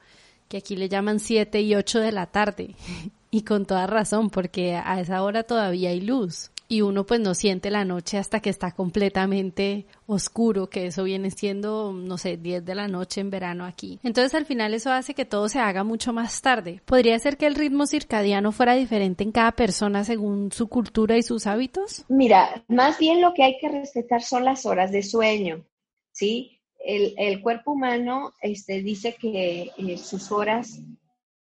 que 0.49 0.57
aquí 0.57 0.75
le 0.75 0.89
llaman 0.89 1.19
7 1.19 1.61
y 1.61 1.75
8 1.75 1.99
de 1.99 2.11
la 2.11 2.25
tarde. 2.25 2.75
Y 3.29 3.41
con 3.43 3.65
toda 3.65 3.87
razón, 3.87 4.29
porque 4.29 4.75
a 4.75 4.99
esa 4.99 5.21
hora 5.23 5.43
todavía 5.43 5.89
hay 5.89 6.01
luz. 6.01 6.51
Y 6.69 6.81
uno 6.81 7.05
pues 7.05 7.21
no 7.21 7.33
siente 7.33 7.71
la 7.71 7.85
noche 7.85 8.17
hasta 8.17 8.41
que 8.41 8.49
está 8.49 8.71
completamente 8.71 9.85
oscuro, 10.05 10.69
que 10.69 10.87
eso 10.87 11.05
viene 11.05 11.31
siendo, 11.31 11.93
no 11.93 12.17
sé, 12.17 12.35
10 12.35 12.65
de 12.65 12.75
la 12.75 12.89
noche 12.89 13.21
en 13.21 13.29
verano 13.29 13.65
aquí. 13.65 13.99
Entonces 14.03 14.35
al 14.35 14.45
final 14.45 14.73
eso 14.73 14.91
hace 14.91 15.13
que 15.13 15.23
todo 15.23 15.47
se 15.47 15.59
haga 15.59 15.85
mucho 15.85 16.11
más 16.11 16.41
tarde. 16.41 16.81
¿Podría 16.83 17.17
ser 17.19 17.37
que 17.37 17.47
el 17.47 17.55
ritmo 17.55 17.87
circadiano 17.87 18.51
fuera 18.51 18.73
diferente 18.73 19.23
en 19.23 19.31
cada 19.31 19.53
persona 19.53 20.03
según 20.03 20.51
su 20.51 20.67
cultura 20.67 21.15
y 21.15 21.23
sus 21.23 21.47
hábitos? 21.47 22.03
Mira, 22.09 22.65
más 22.67 22.99
bien 22.99 23.21
lo 23.21 23.33
que 23.33 23.43
hay 23.43 23.57
que 23.59 23.69
respetar 23.69 24.21
son 24.21 24.43
las 24.43 24.65
horas 24.65 24.91
de 24.91 25.03
sueño, 25.03 25.63
¿sí? 26.11 26.59
El, 26.79 27.13
el 27.17 27.41
cuerpo 27.41 27.71
humano 27.71 28.33
este, 28.41 28.81
dice 28.81 29.15
que 29.15 29.71
eh, 29.77 29.97
sus 29.97 30.31
horas 30.33 30.81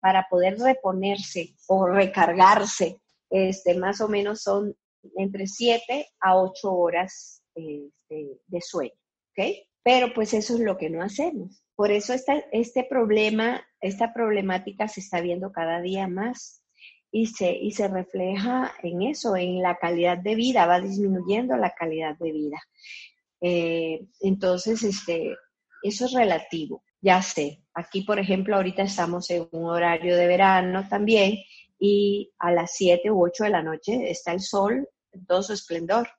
para 0.05 0.27
poder 0.29 0.59
reponerse 0.59 1.55
o 1.65 1.87
recargarse, 1.87 2.99
este, 3.27 3.73
más 3.73 4.01
o 4.01 4.07
menos 4.07 4.43
son 4.43 4.77
entre 5.17 5.47
7 5.47 6.09
a 6.19 6.37
8 6.37 6.71
horas 6.71 7.41
este, 7.55 8.39
de 8.45 8.61
sueño, 8.61 8.93
¿ok? 9.31 9.47
Pero 9.81 10.13
pues 10.13 10.35
eso 10.35 10.53
es 10.53 10.59
lo 10.59 10.77
que 10.77 10.91
no 10.91 11.01
hacemos. 11.01 11.63
Por 11.75 11.89
eso 11.89 12.13
esta, 12.13 12.35
este 12.51 12.83
problema, 12.83 13.65
esta 13.81 14.13
problemática 14.13 14.87
se 14.87 14.99
está 14.99 15.21
viendo 15.21 15.51
cada 15.51 15.81
día 15.81 16.07
más 16.07 16.61
y 17.11 17.25
se, 17.25 17.53
y 17.53 17.71
se 17.71 17.87
refleja 17.87 18.75
en 18.83 19.01
eso, 19.01 19.35
en 19.35 19.63
la 19.63 19.77
calidad 19.77 20.19
de 20.19 20.35
vida, 20.35 20.67
va 20.67 20.81
disminuyendo 20.81 21.57
la 21.57 21.73
calidad 21.73 22.15
de 22.19 22.31
vida. 22.31 22.61
Eh, 23.41 24.05
entonces, 24.19 24.83
este, 24.83 25.35
eso 25.81 26.05
es 26.05 26.13
relativo 26.13 26.83
ya 27.05 27.21
sé, 27.21 27.61
aquí 27.75 28.01
por 28.01 28.17
ejemplo 28.17 28.55
ahorita 28.55 28.81
estamos 28.81 29.29
en 29.29 29.47
un 29.51 29.65
horario 29.65 30.17
de 30.17 30.25
verano 30.25 30.87
también 30.89 31.35
y 31.77 32.33
a 32.39 32.51
las 32.51 32.71
7 32.75 33.11
u 33.11 33.23
8 33.23 33.43
de 33.43 33.49
la 33.51 33.61
noche 33.61 34.09
está 34.09 34.31
el 34.31 34.39
sol 34.41 34.89
en 35.11 35.25
todo 35.27 35.43
su 35.43 35.53
esplendor. 35.53 36.09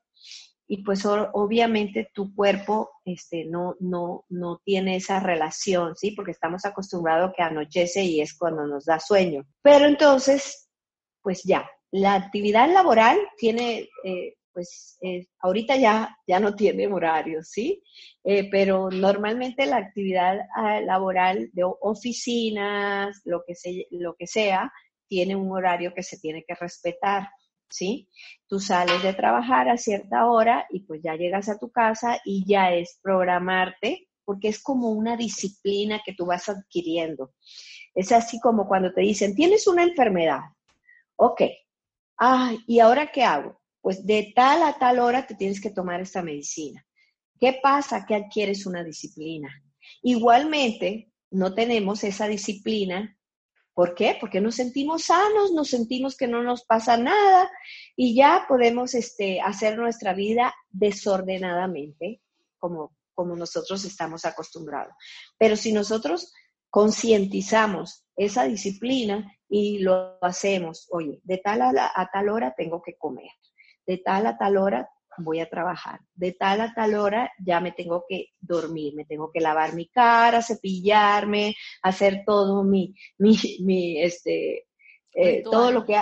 y 0.68 0.82
pues 0.84 1.04
obviamente 1.06 2.10
tu 2.12 2.34
cuerpo 2.34 2.90
este, 3.04 3.44
no, 3.46 3.74
no, 3.80 4.24
no 4.28 4.60
tiene 4.64 4.96
esa 4.96 5.20
relación, 5.20 5.96
¿sí? 5.96 6.10
Porque 6.12 6.32
estamos 6.32 6.64
acostumbrados 6.64 7.32
que 7.36 7.42
anochece 7.42 8.02
y 8.04 8.20
es 8.20 8.36
cuando 8.36 8.66
nos 8.66 8.84
da 8.84 8.98
sueño. 8.98 9.44
Pero 9.62 9.86
entonces, 9.86 10.68
pues 11.22 11.42
ya, 11.44 11.70
la 11.92 12.14
actividad 12.14 12.68
laboral 12.72 13.16
tiene, 13.36 13.88
eh, 14.04 14.34
pues 14.56 14.96
eh, 15.02 15.26
ahorita 15.40 15.76
ya, 15.76 16.16
ya 16.26 16.40
no 16.40 16.56
tiene 16.56 16.86
horario, 16.86 17.42
¿sí? 17.42 17.82
Eh, 18.24 18.48
pero 18.50 18.88
normalmente 18.90 19.66
la 19.66 19.76
actividad 19.76 20.38
ah, 20.54 20.80
laboral 20.80 21.50
de 21.52 21.62
oficinas, 21.82 23.20
lo 23.26 23.42
que, 23.46 23.52
lo 23.90 24.14
que 24.14 24.26
sea, 24.26 24.72
tiene 25.08 25.36
un 25.36 25.52
horario 25.52 25.92
que 25.94 26.02
se 26.02 26.18
tiene 26.18 26.42
que 26.48 26.54
respetar. 26.54 27.28
¿sí? 27.68 28.08
Tú 28.48 28.58
sales 28.58 29.02
de 29.02 29.12
trabajar 29.12 29.68
a 29.68 29.76
cierta 29.76 30.26
hora 30.26 30.66
y 30.70 30.86
pues 30.86 31.02
ya 31.02 31.16
llegas 31.16 31.50
a 31.50 31.58
tu 31.58 31.70
casa 31.70 32.18
y 32.24 32.42
ya 32.48 32.72
es 32.72 32.98
programarte, 33.02 34.08
porque 34.24 34.48
es 34.48 34.62
como 34.62 34.88
una 34.88 35.18
disciplina 35.18 36.00
que 36.02 36.14
tú 36.14 36.24
vas 36.24 36.48
adquiriendo. 36.48 37.34
Es 37.94 38.10
así 38.10 38.40
como 38.40 38.66
cuando 38.66 38.90
te 38.94 39.02
dicen, 39.02 39.34
tienes 39.34 39.66
una 39.66 39.82
enfermedad. 39.82 40.40
Ok. 41.16 41.42
Ah, 42.18 42.54
¿y 42.66 42.80
ahora 42.80 43.12
qué 43.12 43.22
hago? 43.22 43.55
Pues 43.86 44.04
de 44.04 44.32
tal 44.34 44.64
a 44.64 44.80
tal 44.80 44.98
hora 44.98 45.28
te 45.28 45.36
tienes 45.36 45.60
que 45.60 45.70
tomar 45.70 46.00
esta 46.00 46.20
medicina. 46.20 46.84
¿Qué 47.38 47.60
pasa? 47.62 48.04
Que 48.04 48.16
adquieres 48.16 48.66
una 48.66 48.82
disciplina. 48.82 49.48
Igualmente, 50.02 51.12
no 51.30 51.54
tenemos 51.54 52.02
esa 52.02 52.26
disciplina 52.26 53.16
¿Por 53.74 53.94
qué? 53.94 54.16
Porque 54.20 54.40
nos 54.40 54.56
sentimos 54.56 55.04
sanos, 55.04 55.52
nos 55.52 55.68
sentimos 55.68 56.16
que 56.16 56.26
no 56.26 56.42
nos 56.42 56.64
pasa 56.64 56.96
nada 56.96 57.48
y 57.94 58.16
ya 58.16 58.46
podemos 58.48 58.94
este, 58.94 59.40
hacer 59.40 59.78
nuestra 59.78 60.14
vida 60.14 60.52
desordenadamente, 60.70 62.22
como, 62.58 62.92
nosotros 63.16 63.84
estamos 63.84 64.24
acostumbrados. 64.24 64.94
Pero 65.38 65.54
si 65.54 65.72
nosotros 65.72 66.32
concientizamos 66.70 68.04
esa 68.16 68.44
disciplina 68.44 69.30
y 69.48 69.78
lo 69.78 70.18
hacemos, 70.22 70.88
oye, 70.90 71.20
de 71.22 71.38
tal 71.38 71.60
a 71.62 72.10
tal 72.12 72.30
hora 72.30 72.52
tengo 72.56 72.82
que 72.82 72.96
comer, 72.96 73.30
de 73.86 73.98
tal 73.98 74.26
a 74.26 74.36
tal 74.36 74.56
hora 74.56 74.88
voy 75.18 75.40
a 75.40 75.48
trabajar. 75.48 76.00
De 76.14 76.32
tal 76.32 76.60
a 76.60 76.74
tal 76.74 76.94
hora 76.94 77.30
ya 77.38 77.60
me 77.60 77.72
tengo 77.72 78.04
que 78.08 78.32
dormir, 78.38 78.94
me 78.94 79.04
tengo 79.04 79.30
que 79.32 79.40
lavar 79.40 79.74
mi 79.74 79.88
cara, 79.88 80.42
cepillarme, 80.42 81.54
hacer 81.82 82.22
todo 82.26 82.64
mi, 82.64 82.94
mi, 83.18 83.38
mi 83.60 84.02
este, 84.02 84.66
eh, 85.14 85.42
todo 85.42 85.72
lo 85.72 85.84
que, 85.86 85.96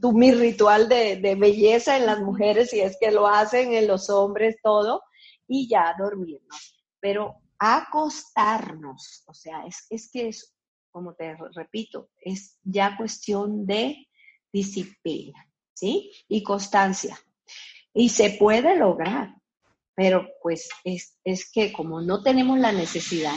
tu, 0.00 0.12
mi 0.12 0.32
ritual 0.32 0.88
de, 0.88 1.16
de, 1.16 1.34
belleza 1.34 1.96
en 1.96 2.06
las 2.06 2.20
mujeres, 2.20 2.70
si 2.70 2.80
es 2.80 2.96
que 2.98 3.10
lo 3.10 3.26
hacen 3.26 3.74
en 3.74 3.86
los 3.86 4.08
hombres, 4.08 4.56
todo, 4.62 5.02
y 5.46 5.68
ya 5.68 5.94
dormirnos. 5.98 6.82
Pero 6.98 7.34
acostarnos, 7.58 9.24
o 9.26 9.34
sea, 9.34 9.66
es, 9.66 9.86
es 9.90 10.10
que 10.10 10.28
es, 10.28 10.54
como 10.90 11.14
te 11.14 11.36
repito, 11.54 12.08
es 12.18 12.58
ya 12.62 12.96
cuestión 12.96 13.66
de 13.66 14.06
disciplina, 14.50 15.45
¿sí? 15.76 16.10
Y 16.26 16.42
constancia. 16.42 17.18
Y 17.94 18.08
se 18.08 18.30
puede 18.30 18.76
lograr, 18.76 19.34
pero 19.94 20.28
pues 20.42 20.68
es, 20.84 21.16
es, 21.24 21.50
que 21.50 21.72
como 21.72 22.00
no 22.00 22.22
tenemos 22.22 22.58
la 22.58 22.72
necesidad, 22.72 23.36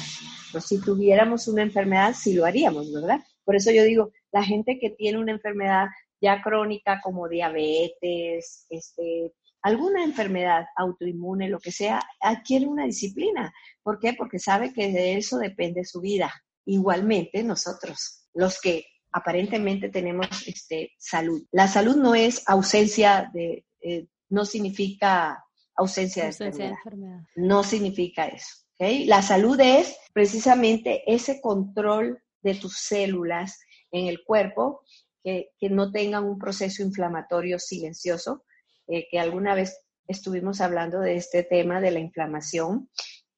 pues 0.51 0.65
si 0.65 0.81
tuviéramos 0.81 1.48
una 1.48 1.62
enfermedad, 1.62 2.15
sí 2.17 2.34
lo 2.34 2.46
haríamos, 2.46 2.91
¿verdad? 2.91 3.19
Por 3.46 3.55
eso 3.55 3.72
yo 3.72 3.84
digo, 3.84 4.12
la 4.31 4.43
gente 4.43 4.79
que 4.79 4.89
tiene 4.89 5.19
una 5.19 5.31
enfermedad 5.31 5.88
ya 6.22 6.41
crónica 6.41 7.00
como 7.01 7.29
diabetes, 7.29 8.65
este, 8.69 9.34
alguna 9.62 10.03
enfermedad 10.03 10.65
autoinmune, 10.75 11.50
lo 11.50 11.60
que 11.60 11.72
sea, 11.72 12.01
adquiere 12.22 12.67
una 12.67 12.86
disciplina. 12.86 13.53
¿Por 13.84 14.00
qué? 14.00 14.13
Porque 14.13 14.39
sabe 14.39 14.74
que 14.74 14.91
de 14.91 15.17
eso 15.17 15.38
depende 15.38 15.86
su 15.86 16.01
vida. 16.01 16.31
Igualmente 16.65 17.43
nosotros, 17.43 18.27
los 18.34 18.60
que 18.60 18.86
aparentemente 19.12 19.89
tenemos 19.89 20.28
este, 20.48 20.92
salud. 20.98 21.44
La 21.51 21.68
salud 21.68 21.96
no 21.96 22.16
es 22.16 22.44
ausencia 22.48 23.30
de, 23.34 23.66
eh, 23.82 24.08
no 24.30 24.46
significa 24.46 25.44
ausencia, 25.75 26.24
de, 26.25 26.29
enfermedad. 26.29 27.20
No 27.36 27.64
significa 27.64 28.27
eso. 28.27 28.55
La 28.79 29.22
salud 29.22 29.60
es 29.60 29.98
precisamente 30.14 31.03
ese 31.05 31.42
control 31.42 32.24
de 32.42 32.55
tus 32.55 32.77
células 32.77 33.60
en 33.92 34.07
el 34.07 34.24
cuerpo 34.24 34.81
que, 35.24 35.51
no 35.70 35.92
tengan 35.92 36.24
un 36.24 36.40
proceso 36.40 36.81
inflamatorio 36.81 37.60
silencioso, 37.60 38.46
eh, 38.88 39.07
que 39.12 39.20
alguna 39.20 39.53
vez 39.53 39.77
estuvimos 40.07 40.62
hablando 40.62 41.01
de 41.01 41.16
este 41.18 41.44
tema 41.44 41.81
de 41.81 41.92
la 41.92 42.00
inflamación, 42.00 42.90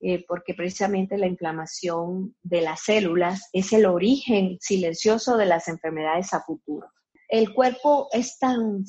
eh, 0.01 0.25
porque 0.27 0.53
precisamente 0.53 1.17
la 1.17 1.27
inflamación 1.27 2.35
de 2.41 2.61
las 2.61 2.83
células 2.83 3.49
es 3.53 3.71
el 3.73 3.85
origen 3.85 4.57
silencioso 4.59 5.37
de 5.37 5.45
las 5.45 5.67
enfermedades 5.67 6.33
a 6.33 6.41
futuro. 6.41 6.87
El 7.27 7.53
cuerpo 7.53 8.07
es 8.11 8.37
tan 8.39 8.83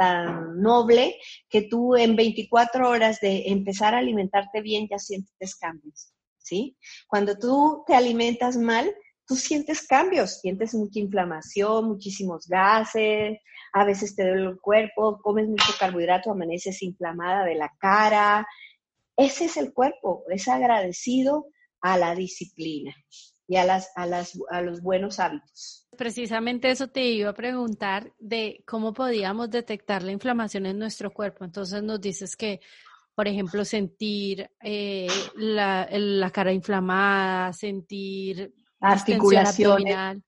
tan 0.00 0.58
noble 0.62 1.16
que 1.50 1.60
tú 1.62 1.94
en 1.94 2.16
24 2.16 2.88
horas 2.88 3.20
de 3.20 3.48
empezar 3.48 3.94
a 3.94 3.98
alimentarte 3.98 4.62
bien 4.62 4.88
ya 4.90 4.98
sientes 4.98 5.56
cambios, 5.56 6.14
¿sí? 6.38 6.74
Cuando 7.06 7.36
tú 7.36 7.84
te 7.86 7.94
alimentas 7.94 8.56
mal, 8.56 8.90
tú 9.26 9.36
sientes 9.36 9.86
cambios, 9.86 10.40
sientes 10.40 10.74
mucha 10.74 11.00
inflamación, 11.00 11.86
muchísimos 11.86 12.48
gases, 12.48 13.38
a 13.74 13.84
veces 13.84 14.16
te 14.16 14.26
duele 14.26 14.48
el 14.48 14.60
cuerpo, 14.60 15.20
comes 15.22 15.48
mucho 15.48 15.72
carbohidrato, 15.78 16.30
amaneces 16.30 16.82
inflamada 16.82 17.44
de 17.44 17.56
la 17.56 17.70
cara. 17.78 18.46
Ese 19.20 19.44
es 19.44 19.58
el 19.58 19.74
cuerpo, 19.74 20.24
es 20.28 20.48
agradecido 20.48 21.48
a 21.82 21.98
la 21.98 22.14
disciplina 22.14 22.94
y 23.46 23.56
a, 23.56 23.66
las, 23.66 23.90
a, 23.94 24.06
las, 24.06 24.32
a 24.48 24.62
los 24.62 24.80
buenos 24.80 25.20
hábitos. 25.20 25.86
Precisamente 25.94 26.70
eso 26.70 26.88
te 26.88 27.04
iba 27.04 27.28
a 27.28 27.34
preguntar 27.34 28.14
de 28.18 28.64
cómo 28.66 28.94
podíamos 28.94 29.50
detectar 29.50 30.02
la 30.02 30.12
inflamación 30.12 30.64
en 30.64 30.78
nuestro 30.78 31.12
cuerpo. 31.12 31.44
Entonces 31.44 31.82
nos 31.82 32.00
dices 32.00 32.34
que, 32.34 32.60
por 33.14 33.28
ejemplo, 33.28 33.62
sentir 33.66 34.50
eh, 34.62 35.06
la, 35.36 35.86
la, 35.92 36.30
cara 36.30 36.54
inflamada, 36.54 37.52
sentir 37.52 38.54
articulación 38.80 40.22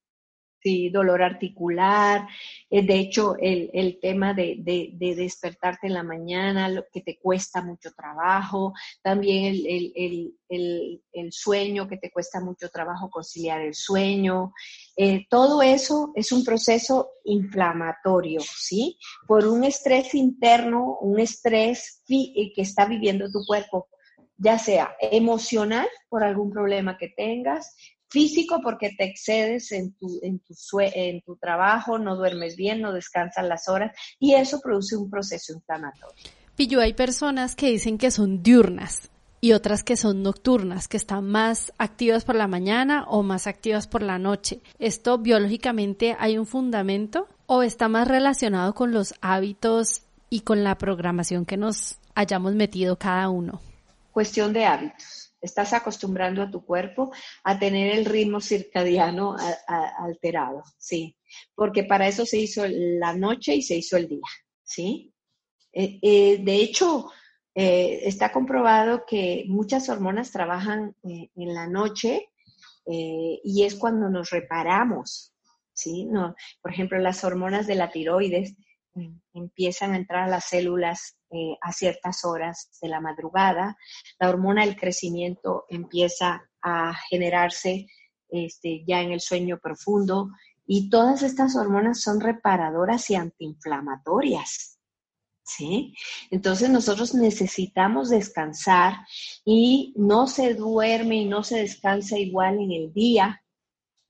sí, 0.63 0.91
dolor 0.91 1.23
articular. 1.23 2.27
Eh, 2.71 2.83
de 2.83 2.95
hecho, 2.99 3.37
el, 3.39 3.99
tema 4.01 4.33
de, 4.35 4.57
despertarte 4.99 5.89
en 5.89 5.95
la 5.95 6.03
mañana, 6.03 6.69
lo 6.69 6.85
que 6.93 7.01
te 7.01 7.19
cuesta 7.19 7.63
mucho 7.63 7.91
trabajo, 7.93 8.73
también 9.03 9.55
el, 9.67 10.33
sueño, 11.31 11.89
que 11.89 11.97
te 11.97 12.11
cuesta 12.11 12.41
mucho 12.41 12.69
trabajo 12.71 13.11
conciliar 13.11 13.61
el 13.61 13.75
sueño. 13.75 14.53
Eh, 14.97 15.27
todo 15.29 15.63
eso 15.63 16.13
es 16.15 16.31
un 16.33 16.45
proceso 16.45 17.11
inflamatorio, 17.25 18.41
¿sí? 18.41 18.99
Por 19.27 19.47
un 19.47 19.65
estrés 19.65 20.15
interno, 20.15 20.99
un 21.01 21.19
estrés 21.19 22.03
eh, 22.09 22.53
que 22.55 22.63
está 22.63 22.87
viviendo 22.87 23.31
tu 23.31 23.45
cuerpo 23.47 23.89
ya 24.39 24.59
sea 24.59 24.97
emocional 25.01 25.87
por 26.09 26.25
algún 26.25 26.51
problema 26.51 26.99
que 26.99 27.09
tengas, 27.09 27.77
físico 28.13 28.61
porque 28.63 28.91
te 28.97 29.05
excedes 29.05 29.73
en 29.73 29.93
tu, 29.95 30.21
en 30.23 30.39
tu, 30.41 30.55
en 30.81 31.23
tu 31.23 31.37
trabajo, 31.37 31.99
no 31.99 32.17
duermes 32.17 32.57
bien, 32.57 32.81
no 32.81 32.93
descansas 32.93 33.45
las 33.47 33.69
horas 33.69 33.97
y 34.21 34.35
eso 34.35 34.61
produce 34.61 34.97
un 34.97 35.11
proceso 35.11 35.55
inflamatorio. 35.55 36.31
Pillo, 36.55 36.81
hay 36.81 36.93
personas 36.93 37.57
que 37.57 37.71
dicen 37.71 37.97
que 37.97 38.11
son 38.11 38.43
diurnas 38.43 39.11
y 39.41 39.53
otras 39.53 39.83
que 39.83 39.97
son 39.97 40.23
nocturnas, 40.23 40.87
que 40.87 40.99
están 40.99 41.29
más 41.29 41.73
activas 41.79 42.25
por 42.25 42.37
la 42.37 42.47
mañana 42.47 43.05
o 43.09 43.23
más 43.23 43.47
activas 43.47 43.89
por 43.89 44.03
la 44.03 44.19
noche. 44.19 44.61
¿Esto 44.79 45.19
biológicamente 45.19 46.15
hay 46.19 46.39
un 46.39 46.47
fundamento 46.47 47.27
o 47.47 47.63
está 47.63 47.89
más 47.89 48.07
relacionado 48.07 48.75
con 48.75 48.93
los 48.93 49.15
hábitos 49.21 50.03
y 50.31 50.41
con 50.41 50.63
la 50.63 50.77
programación 50.77 51.47
que 51.47 51.57
nos 51.57 51.97
hayamos 52.15 52.55
metido 52.55 52.97
cada 52.97 53.31
uno? 53.31 53.61
Cuestión 54.13 54.53
de 54.53 54.67
hábitos 54.67 55.22
estás 55.43 55.73
acostumbrando 55.73 56.41
a 56.41 56.51
tu 56.51 56.65
cuerpo 56.65 57.13
a 57.43 57.59
tener 57.59 57.99
el 57.99 58.05
ritmo 58.05 58.41
circadiano 58.41 59.37
alterado, 59.67 60.63
¿sí? 60.79 61.17
Porque 61.55 61.85
para 61.85 62.07
eso 62.07 62.25
se 62.25 62.39
hizo 62.39 62.65
la 62.67 63.15
noche 63.15 63.55
y 63.55 63.63
se 63.63 63.77
hizo 63.77 63.97
el 63.97 64.09
día, 64.09 64.29
¿sí? 64.63 65.13
Eh, 65.73 65.99
eh, 66.03 66.39
de 66.43 66.57
hecho, 66.57 67.11
eh, 67.55 68.03
está 68.05 68.31
comprobado 68.31 69.05
que 69.07 69.45
muchas 69.49 69.89
hormonas 69.89 70.31
trabajan 70.31 70.95
en 71.03 71.55
la 71.55 71.67
noche 71.67 72.29
y 72.85 73.63
es 73.63 73.77
cuando 73.77 74.09
nos 74.09 74.31
reparamos, 74.31 75.35
¿sí? 75.73 76.05
No, 76.07 76.35
por 76.61 76.73
ejemplo, 76.73 76.99
las 76.99 77.25
hormonas 77.25 77.67
de 77.67 77.77
la 77.77 77.91
tiroides 77.91 78.57
empiezan 79.33 79.93
a 79.93 79.97
entrar 79.97 80.25
a 80.25 80.31
las 80.31 80.45
células 80.47 81.17
eh, 81.33 81.57
a 81.61 81.73
ciertas 81.73 82.25
horas 82.25 82.71
de 82.81 82.89
la 82.89 83.01
madrugada. 83.01 83.77
La 84.19 84.29
hormona 84.29 84.65
del 84.65 84.77
crecimiento 84.77 85.65
empieza 85.69 86.43
a 86.63 86.95
generarse 87.09 87.87
este, 88.29 88.85
ya 88.87 89.01
en 89.01 89.13
el 89.13 89.21
sueño 89.21 89.59
profundo 89.59 90.31
y 90.67 90.91
todas 90.91 91.23
estas 91.23 91.57
hormonas 91.57 92.01
son 92.01 92.21
reparadoras 92.21 93.11
y 93.11 93.15
antiinflamatorias. 93.15 94.79
¿sí? 95.45 95.95
Entonces 96.31 96.71
nosotros 96.71 97.15
necesitamos 97.15 98.11
descansar 98.11 98.95
y 99.45 99.93
no 99.97 100.27
se 100.27 100.55
duerme 100.55 101.17
y 101.17 101.25
no 101.27 101.43
se 101.43 101.59
descansa 101.59 102.19
igual 102.19 102.61
en 102.61 102.73
el 102.73 102.93
día 102.93 103.43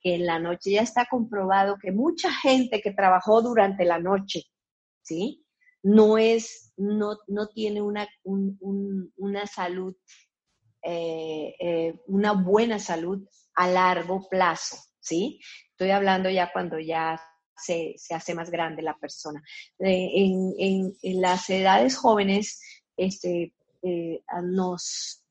que 0.01 0.17
en 0.17 0.27
la 0.27 0.39
noche. 0.39 0.73
Ya 0.73 0.83
está 0.83 1.07
comprobado 1.11 1.79
que 1.81 1.93
mucha 1.93 2.33
gente 2.33 2.81
que 2.81 2.93
trabajó 2.93 3.43
durante 3.43 3.85
la 3.85 3.99
noche, 3.99 4.45
¿sí? 5.03 5.42
No 5.83 6.19
es, 6.19 6.73
no, 6.77 7.19
no 7.27 7.49
tiene 7.49 7.83
una, 7.83 8.09
una 8.25 9.47
salud, 9.47 9.97
eh, 10.83 11.55
eh, 11.59 11.95
una 12.07 12.33
buena 12.33 12.79
salud 12.79 13.27
a 13.55 13.69
largo 13.69 14.29
plazo, 14.29 14.77
¿sí? 15.01 15.41
Estoy 15.71 15.91
hablando 15.91 16.31
ya 16.31 16.53
cuando 16.53 16.79
ya 16.79 17.21
se, 17.57 17.97
hace 18.11 18.35
más 18.35 18.51
grande 18.51 18.83
la 18.83 18.97
persona. 18.97 19.43
Eh, 19.79 20.11
en, 20.59 21.21
las 21.21 21.51
edades 21.51 21.97
jóvenes 21.97 22.61
este, 22.97 23.53
nos 24.43 25.25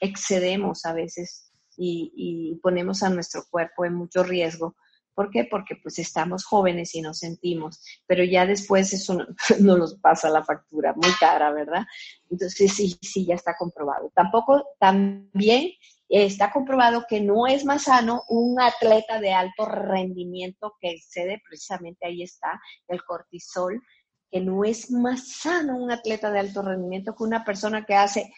excedemos 0.00 0.84
a 0.84 0.92
veces 0.92 1.46
y, 1.76 2.58
ponemos 2.62 3.02
a 3.02 3.10
nuestro 3.10 3.44
cuerpo 3.50 3.84
en 3.84 3.94
mucho 3.94 4.22
riesgo. 4.22 4.76
¿Por 5.16 5.30
qué? 5.30 5.48
Porque 5.50 5.74
pues 5.82 5.98
estamos 5.98 6.44
jóvenes 6.44 6.94
y 6.94 7.00
nos 7.00 7.18
sentimos, 7.18 7.82
pero 8.06 8.22
ya 8.22 8.46
después 8.46 8.92
eso 8.92 9.14
no, 9.14 9.26
no, 9.60 9.76
nos 9.76 9.94
pasa 9.94 10.30
la 10.30 10.44
factura, 10.44 10.92
muy 10.94 11.10
cara, 11.18 11.50
¿verdad? 11.50 11.84
Entonces 12.30 12.72
sí, 12.72 12.96
sí, 13.02 13.26
ya 13.26 13.34
está 13.34 13.56
comprobado. 13.58 14.12
Tampoco, 14.14 14.64
también 14.78 15.72
Está 16.08 16.52
comprobado 16.52 17.04
que 17.08 17.20
no 17.20 17.48
es 17.48 17.64
más 17.64 17.84
sano 17.84 18.22
un 18.28 18.60
atleta 18.60 19.18
de 19.18 19.32
alto 19.32 19.66
rendimiento 19.66 20.76
que 20.80 20.90
excede, 20.90 21.42
precisamente 21.44 22.06
ahí 22.06 22.22
está, 22.22 22.60
el 22.86 23.02
cortisol, 23.02 23.82
que 24.30 24.40
no 24.40 24.64
es 24.64 24.90
más 24.90 25.28
sano 25.28 25.76
un 25.76 25.90
atleta 25.90 26.30
de 26.30 26.38
alto 26.38 26.62
rendimiento 26.62 27.14
que 27.14 27.24
una 27.24 27.44
persona 27.44 27.84
que 27.84 27.94
hace 27.94 28.32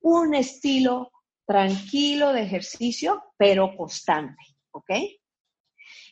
un 0.00 0.34
estilo 0.34 1.10
tranquilo 1.44 2.32
de 2.32 2.42
ejercicio, 2.42 3.24
pero 3.36 3.76
constante, 3.76 4.44
¿ok? 4.70 4.90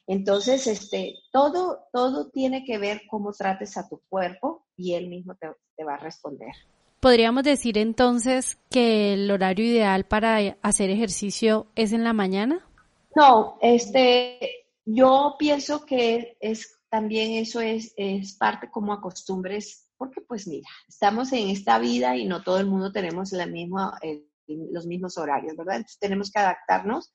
Entonces, 0.07 0.67
este, 0.67 1.17
todo, 1.33 1.81
todo 1.93 2.31
tiene 2.31 2.65
que 2.65 2.79
ver 2.79 3.03
cómo 3.11 3.33
trates 3.33 3.77
a 3.77 3.89
tu 3.89 4.01
cuerpo 4.09 4.67
y 4.77 4.95
él 4.95 5.09
mismo 5.09 5.35
te, 5.35 5.49
te 5.77 5.85
va 5.85 5.95
a 5.95 5.99
responder. 5.99 6.53
¿Podríamos 7.01 7.45
decir 7.45 7.79
entonces 7.79 8.59
que 8.71 9.15
el 9.15 9.31
horario 9.31 9.65
ideal 9.65 10.07
para 10.07 10.57
hacer 10.63 10.91
ejercicio 10.91 11.67
es 11.75 11.93
en 11.93 12.05
la 12.05 12.13
mañana? 12.13 12.67
No, 13.15 13.59
este, 13.61 14.67
yo 14.85 15.37
pienso 15.39 15.85
que 15.85 16.37
es 16.41 16.77
también 16.89 17.33
eso 17.33 17.61
es, 17.61 17.93
es 17.97 18.35
parte 18.37 18.71
como 18.71 18.93
a 18.93 19.01
costumbres, 19.01 19.91
porque 19.97 20.21
pues 20.21 20.47
mira, 20.47 20.69
estamos 20.89 21.33
en 21.33 21.49
esta 21.49 21.79
vida 21.79 22.17
y 22.17 22.25
no 22.27 22.43
todo 22.43 22.59
el 22.59 22.67
mundo 22.67 22.93
tenemos 22.93 23.33
la 23.33 23.47
misma, 23.47 23.99
los 24.47 24.87
mismos 24.87 25.19
horarios, 25.19 25.57
¿verdad? 25.57 25.77
Entonces 25.77 25.99
tenemos 25.99 26.31
que 26.31 26.39
adaptarnos. 26.39 27.13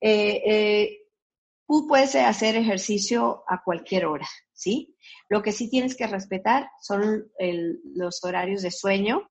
Eh, 0.00 0.42
eh, 0.46 0.98
tú 1.70 1.86
puedes 1.86 2.16
hacer 2.16 2.56
ejercicio 2.56 3.44
a 3.46 3.62
cualquier 3.62 4.06
hora, 4.06 4.26
¿sí? 4.52 4.96
Lo 5.28 5.40
que 5.40 5.52
sí 5.52 5.70
tienes 5.70 5.94
que 5.94 6.08
respetar 6.08 6.68
son 6.82 7.30
los 7.94 8.24
horarios 8.24 8.62
de 8.62 8.72
sueño, 8.72 9.30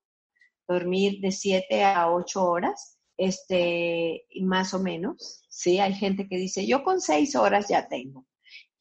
dormir 0.65 1.19
de 1.19 1.33
7 1.33 1.83
a 1.83 2.09
8 2.09 2.41
horas, 2.41 2.97
este, 3.17 4.25
más 4.41 4.73
o 4.73 4.79
menos, 4.79 5.43
¿sí? 5.49 5.79
Hay 5.79 5.93
gente 5.93 6.29
que 6.29 6.37
dice, 6.37 6.65
yo 6.65 6.81
con 6.81 7.01
6 7.01 7.35
horas 7.35 7.67
ya 7.67 7.89
tengo. 7.89 8.25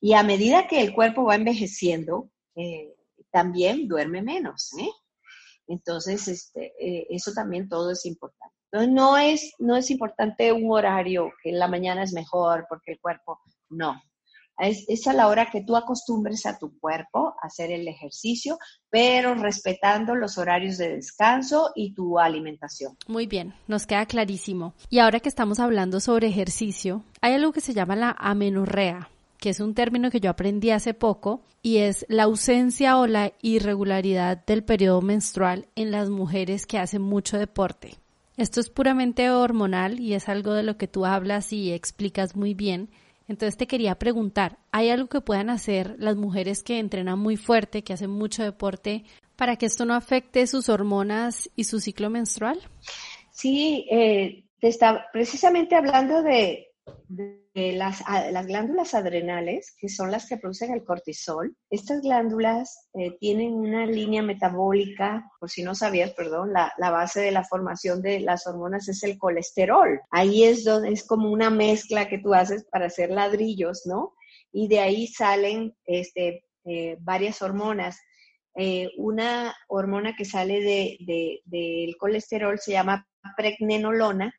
Y 0.01 0.13
a 0.13 0.23
medida 0.23 0.69
que 0.69 0.81
el 0.81 0.95
cuerpo 0.95 1.25
va 1.25 1.35
envejeciendo, 1.35 2.31
eh, 2.55 2.95
también 3.33 3.89
duerme 3.89 4.23
menos, 4.23 4.71
¿eh? 4.79 4.91
Entonces, 5.67 6.29
este, 6.29 6.75
eh, 6.79 7.09
eso 7.11 7.33
también 7.33 7.69
todo 7.69 7.91
es 7.91 8.07
importante. 8.07 8.55
Entonces, 8.71 8.95
no 8.95 9.17
es, 9.17 9.53
no 9.59 9.77
es 9.77 9.91
importante 9.91 10.53
un 10.53 10.71
horario 10.71 11.33
que 11.43 11.51
en 11.51 11.59
la 11.59 11.69
mañana 11.69 12.03
es 12.03 12.13
mejor 12.13 12.67
porque 12.69 12.93
el 12.93 13.01
cuerpo, 13.01 13.41
no. 13.71 14.03
Es, 14.59 15.07
a 15.07 15.13
la 15.13 15.29
hora 15.29 15.51
que 15.51 15.63
tú 15.63 15.77
acostumbres 15.77 16.45
a 16.45 16.59
tu 16.59 16.77
cuerpo 16.81 17.35
a 17.41 17.47
hacer 17.47 17.71
el 17.71 17.87
ejercicio, 17.87 18.59
pero 18.91 19.35
respetando 19.35 20.17
los 20.17 20.37
horarios 20.37 20.79
de 20.79 20.97
descanso 20.97 21.71
y 21.77 21.95
tu 21.95 22.19
alimentación. 22.19 22.97
Muy 23.07 23.27
bien, 23.27 23.55
nos 23.69 23.87
queda 23.87 24.05
clarísimo. 24.07 24.75
Y 24.91 24.99
ahora 24.99 25.21
que 25.21 25.29
estamos 25.29 25.61
hablando 25.61 26.01
sobre 26.01 26.27
ejercicio, 26.27 27.05
hay 27.21 27.35
algo 27.35 27.53
que 27.53 27.61
se 27.61 27.73
llama 27.73 27.95
la 27.95 28.17
amenorrea 28.19 29.09
que 29.39 29.51
es 29.51 29.61
un 29.61 29.75
término 29.75 30.11
que 30.11 30.21
yo 30.21 30.31
aprendí 30.31 30.71
hace 30.71 30.95
poco, 30.95 31.43
y 31.63 31.79
es 31.79 32.05
la 32.09 32.25
ausencia 32.25 32.99
o 32.99 33.07
la 33.07 33.33
irregularidad 33.41 34.45
del 34.45 34.65
periodo 34.65 35.01
menstrual 35.01 35.69
en 35.77 35.91
las 35.91 36.09
mujeres 36.09 36.67
que 36.67 36.79
hacen 36.79 37.03
mucho 37.03 37.39
deporte. 37.39 37.97
Esto 38.39 38.61
es 38.61 38.71
puramente 38.71 39.31
hormonal 39.31 39.99
y 39.99 40.15
es 40.15 40.29
algo 40.29 40.55
de 40.55 40.63
lo 40.63 40.77
que 40.77 40.87
tú 40.87 41.05
hablas 41.05 41.53
y 41.53 41.73
explicas 41.73 42.37
muy 42.37 42.55
bien, 42.55 42.89
entonces 43.27 43.57
te 43.57 43.67
quería 43.67 43.97
preguntar, 43.97 44.59
¿hay 44.71 44.91
algo 44.91 45.09
que 45.09 45.21
puedan 45.21 45.51
hacer 45.51 45.97
las 45.99 46.17
mujeres 46.17 46.63
que 46.63 46.79
entrenan 46.79 47.19
muy 47.19 47.37
fuerte, 47.37 47.83
que 47.83 47.93
hacen 47.93 48.11
mucho 48.11 48.45
deporte, 48.45 49.05
para 49.35 49.57
que 49.57 49.67
esto 49.67 49.85
no 49.85 49.95
afecte 49.95 50.47
sus 50.47 50.69
hormonas 50.69 51.51
y 51.57 51.65
su 51.65 51.81
ciclo 51.81 52.11
menstrual? 52.11 52.61
Sí, 53.33 53.87
eh, 53.91 54.45
te 54.61 54.69
está 54.69 55.07
precisamente 55.13 55.75
hablando 55.75 56.23
de 56.23 56.68
las, 57.55 58.03
las, 58.33 58.47
glándulas 58.47 58.95
adrenales, 58.95 59.75
que 59.79 59.89
son 59.89 60.11
las 60.11 60.29
que 60.29 60.37
producen 60.37 60.73
el 60.73 60.85
cortisol, 60.85 61.57
estas 61.71 62.03
glándulas 62.03 62.89
eh, 62.95 63.17
tienen 63.19 63.55
una 63.55 63.87
línea 63.87 64.23
metabólica, 64.23 65.31
por 65.41 65.51
si 65.51 65.63
no 65.63 65.75
sabías, 65.75 66.13
perdón, 66.13 66.53
la, 66.53 66.73
la, 66.79 66.91
base 66.91 67.21
de 67.21 67.33
la 67.33 67.45
formación 67.45 68.03
de 68.03 68.21
las 68.21 68.47
hormonas 68.47 68.89
es 68.89 69.03
el 69.03 69.19
colesterol. 69.19 70.01
Ahí 70.11 70.45
es 70.45 70.65
donde 70.65 70.93
es 70.93 71.07
como 71.07 71.31
una 71.31 71.51
mezcla 71.51 72.09
que 72.09 72.19
tú 72.19 72.35
haces 72.35 72.65
para 72.71 72.87
hacer 72.87 73.11
ladrillos, 73.11 73.83
¿no? 73.87 74.15
Y 74.53 74.69
de 74.69 74.81
ahí 74.81 75.07
salen 75.07 75.75
este, 75.85 76.45
eh, 76.65 76.97
varias 77.01 77.43
hormonas. 77.43 77.99
Eh, 78.55 78.91
una 78.97 79.55
hormona 79.69 80.15
que 80.17 80.25
sale 80.25 80.61
del 80.61 80.97
de, 81.07 81.41
de, 81.45 81.95
colesterol 81.99 82.59
se 82.59 82.73
llama 82.73 83.07
pregnenolona, 83.37 84.35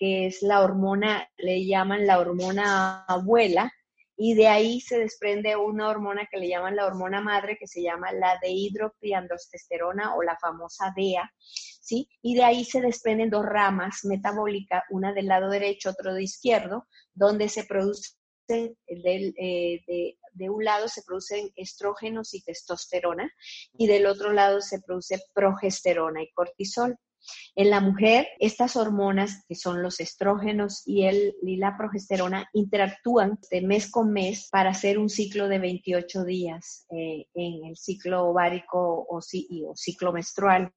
que 0.00 0.26
es 0.26 0.40
la 0.40 0.62
hormona, 0.62 1.28
le 1.36 1.66
llaman 1.66 2.06
la 2.06 2.18
hormona 2.18 3.04
abuela, 3.04 3.70
y 4.16 4.34
de 4.34 4.48
ahí 4.48 4.80
se 4.80 4.98
desprende 4.98 5.56
una 5.56 5.88
hormona 5.88 6.26
que 6.30 6.38
le 6.38 6.48
llaman 6.48 6.74
la 6.74 6.86
hormona 6.86 7.20
madre, 7.20 7.58
que 7.58 7.66
se 7.66 7.82
llama 7.82 8.10
la 8.12 8.38
dehidropiandrotesterona 8.40 10.16
o 10.16 10.22
la 10.22 10.38
famosa 10.38 10.92
DEA, 10.96 11.30
¿sí? 11.42 12.08
Y 12.22 12.34
de 12.34 12.44
ahí 12.44 12.64
se 12.64 12.80
desprenden 12.80 13.28
dos 13.28 13.44
ramas 13.44 14.00
metabólicas, 14.04 14.84
una 14.90 15.12
del 15.12 15.26
lado 15.26 15.50
derecho, 15.50 15.90
otro 15.90 16.14
de 16.14 16.22
izquierdo, 16.22 16.86
donde 17.12 17.50
se 17.50 17.64
producen, 17.64 18.16
eh, 18.48 19.80
de, 19.86 20.18
de 20.32 20.50
un 20.50 20.64
lado 20.64 20.88
se 20.88 21.02
producen 21.02 21.50
estrógenos 21.56 22.32
y 22.32 22.42
testosterona, 22.42 23.30
y 23.74 23.86
del 23.86 24.06
otro 24.06 24.32
lado 24.32 24.62
se 24.62 24.80
produce 24.80 25.18
progesterona 25.34 26.22
y 26.22 26.30
cortisol. 26.32 26.96
En 27.56 27.70
la 27.70 27.80
mujer, 27.80 28.28
estas 28.38 28.76
hormonas, 28.76 29.44
que 29.48 29.54
son 29.54 29.82
los 29.82 30.00
estrógenos 30.00 30.82
y, 30.86 31.04
el, 31.04 31.34
la 31.42 31.76
progesterona, 31.76 32.48
interactúan 32.52 33.38
de 33.50 33.60
mes 33.62 33.90
con 33.90 34.12
mes 34.12 34.48
para 34.50 34.70
hacer 34.70 34.98
un 34.98 35.08
ciclo 35.08 35.48
de 35.48 35.58
28 35.58 36.24
días 36.24 36.86
eh, 36.90 37.26
en 37.34 37.64
el 37.66 37.76
ciclo 37.76 38.26
ovárico 38.26 39.06
o, 39.08 39.20
ciclo 39.20 40.12
menstrual. 40.12 40.72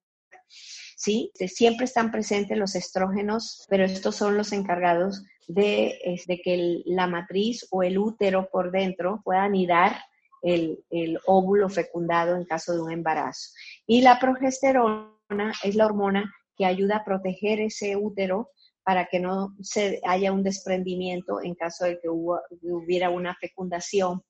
¿sí? 0.96 1.30
Siempre 1.34 1.84
están 1.84 2.10
presentes 2.10 2.58
los 2.58 2.74
estrógenos, 2.74 3.66
pero 3.68 3.84
estos 3.84 4.16
son 4.16 4.36
los 4.36 4.52
encargados 4.52 5.24
de, 5.46 5.98
que 6.42 6.82
la 6.86 7.06
matriz 7.06 7.66
o 7.70 7.82
el 7.82 7.98
útero 7.98 8.48
por 8.50 8.70
dentro 8.70 9.20
pueda 9.24 9.44
anidar 9.44 9.96
el, 10.42 10.84
el, 10.90 11.18
óvulo 11.26 11.68
fecundado 11.68 12.36
en 12.36 12.44
caso 12.44 12.74
de 12.74 12.80
un 12.80 12.92
embarazo. 12.92 13.50
Y 13.86 14.02
la 14.02 14.18
progesterona 14.18 15.52
es 15.62 15.74
la 15.74 15.86
hormona 15.86 16.30
que 16.56 16.64
ayuda 16.64 16.96
a 16.98 17.04
proteger 17.04 17.60
ese 17.60 17.96
útero 17.96 18.50
para 18.84 19.06
que 19.06 19.18
no 19.18 19.54
se 19.62 20.00
haya 20.04 20.32
un 20.32 20.42
desprendimiento 20.42 21.42
en 21.42 21.54
caso 21.54 21.86
de 21.86 21.98
que 22.00 22.08
hubiera 22.08 23.10
una 23.10 23.34
fecundación, 23.34 24.22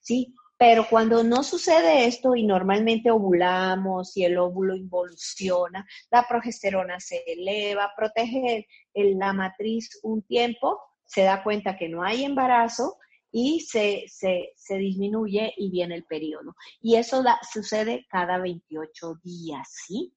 ¿sí? 0.00 0.34
Pero 0.58 0.86
cuando 0.88 1.24
no 1.24 1.42
sucede 1.42 2.06
esto 2.06 2.36
y 2.36 2.44
normalmente 2.44 3.10
ovulamos 3.10 4.16
y 4.16 4.24
el 4.24 4.38
óvulo 4.38 4.76
involuciona, 4.76 5.84
la 6.10 6.28
progesterona 6.28 7.00
se 7.00 7.24
eleva, 7.26 7.90
protege 7.96 8.68
la 8.94 9.32
matriz 9.32 9.98
un 10.04 10.22
tiempo, 10.22 10.78
se 11.04 11.22
da 11.22 11.42
cuenta 11.42 11.76
que 11.76 11.88
no 11.88 12.04
hay 12.04 12.24
embarazo 12.24 12.98
y 13.32 13.60
se, 13.60 14.04
se, 14.06 14.78
disminuye 14.78 15.52
y 15.56 15.70
viene 15.70 15.96
el 15.96 16.04
periodo. 16.04 16.54
Y 16.80 16.96
eso 16.96 17.24
sucede 17.50 18.06
cada 18.08 18.38
28 18.38 19.14
días, 19.24 19.68
¿sí? 19.68 20.14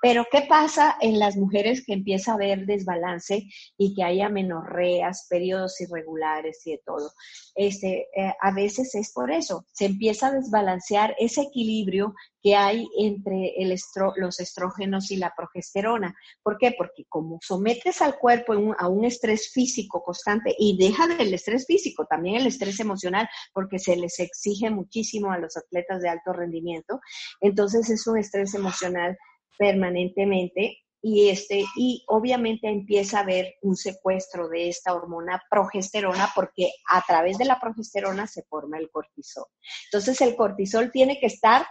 Pero 0.00 0.26
¿qué 0.30 0.42
pasa 0.48 0.96
en 1.00 1.18
las 1.18 1.36
mujeres 1.36 1.84
que 1.84 1.92
empieza 1.92 2.32
a 2.32 2.34
haber 2.34 2.66
desbalance 2.66 3.44
y 3.76 3.94
que 3.94 4.02
haya 4.02 4.28
menorreas, 4.28 5.26
periodos 5.28 5.80
irregulares 5.80 6.66
y 6.66 6.72
de 6.72 6.82
todo? 6.84 7.10
Este, 7.54 8.08
eh, 8.16 8.32
a 8.40 8.52
veces 8.52 8.94
es 8.94 9.12
por 9.12 9.30
eso, 9.30 9.66
se 9.72 9.86
empieza 9.86 10.28
a 10.28 10.32
desbalancear 10.32 11.14
ese 11.18 11.42
equilibrio 11.42 12.14
que 12.42 12.56
hay 12.56 12.88
entre 12.98 13.54
el 13.56 13.72
los 14.16 14.40
estrógenos 14.40 15.10
y 15.10 15.16
la 15.16 15.32
progesterona. 15.36 16.14
¿Por 16.42 16.58
qué? 16.58 16.74
Porque 16.76 17.04
como 17.08 17.38
sometes 17.40 18.02
al 18.02 18.18
cuerpo 18.18 18.54
a 18.78 18.88
un 18.88 19.04
estrés 19.04 19.50
físico 19.52 20.02
constante 20.02 20.54
y 20.58 20.76
deja 20.76 21.06
del 21.06 21.32
estrés 21.32 21.66
físico, 21.66 22.06
también 22.06 22.36
el 22.36 22.46
estrés 22.46 22.80
emocional, 22.80 23.28
porque 23.52 23.78
se 23.78 23.96
les 23.96 24.18
exige 24.18 24.70
muchísimo 24.70 25.30
a 25.30 25.38
los 25.38 25.56
atletas 25.56 26.02
de 26.02 26.08
alto 26.08 26.32
rendimiento, 26.32 27.00
entonces 27.40 27.88
es 27.90 28.06
un 28.06 28.18
estrés 28.18 28.54
emocional 28.54 29.16
permanentemente 29.58 30.78
y 31.02 31.28
este 31.28 31.64
y 31.76 32.04
obviamente 32.06 32.68
empieza 32.68 33.18
a 33.18 33.22
haber 33.22 33.56
un 33.62 33.76
secuestro 33.76 34.48
de 34.48 34.68
esta 34.68 34.94
hormona 34.94 35.42
progesterona 35.50 36.30
porque 36.34 36.70
a 36.88 37.02
través 37.02 37.38
de 37.38 37.44
la 37.44 37.58
progesterona 37.58 38.26
se 38.28 38.44
forma 38.44 38.78
el 38.78 38.88
cortisol. 38.90 39.46
Entonces 39.86 40.20
el 40.20 40.36
cortisol 40.36 40.92
tiene 40.92 41.18
que 41.18 41.26
estar 41.26 41.66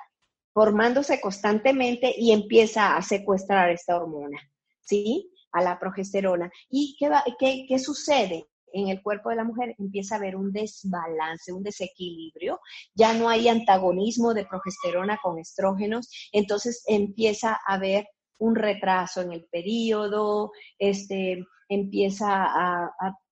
formándose 0.53 1.21
constantemente 1.21 2.13
y 2.17 2.31
empieza 2.31 2.97
a 2.97 3.01
secuestrar 3.01 3.69
esta 3.69 3.95
hormona, 3.95 4.37
¿sí? 4.81 5.31
A 5.53 5.61
la 5.61 5.79
progesterona. 5.79 6.51
¿Y 6.69 6.97
qué, 6.99 7.09
qué, 7.39 7.65
qué 7.69 7.79
sucede? 7.79 8.47
En 8.73 8.89
el 8.89 9.01
cuerpo 9.01 9.29
de 9.29 9.35
la 9.35 9.43
mujer 9.43 9.75
empieza 9.77 10.15
a 10.15 10.17
haber 10.17 10.35
un 10.35 10.51
desbalance, 10.51 11.53
un 11.53 11.63
desequilibrio, 11.63 12.59
ya 12.93 13.13
no 13.13 13.29
hay 13.29 13.47
antagonismo 13.47 14.33
de 14.33 14.45
progesterona 14.45 15.19
con 15.21 15.39
estrógenos, 15.39 16.09
entonces 16.31 16.83
empieza 16.87 17.53
a 17.53 17.73
haber 17.75 18.07
un 18.37 18.55
retraso 18.55 19.21
en 19.21 19.31
el 19.31 19.45
periodo, 19.45 20.51
este, 20.79 21.45
empieza 21.69 22.43
a, 22.43 22.91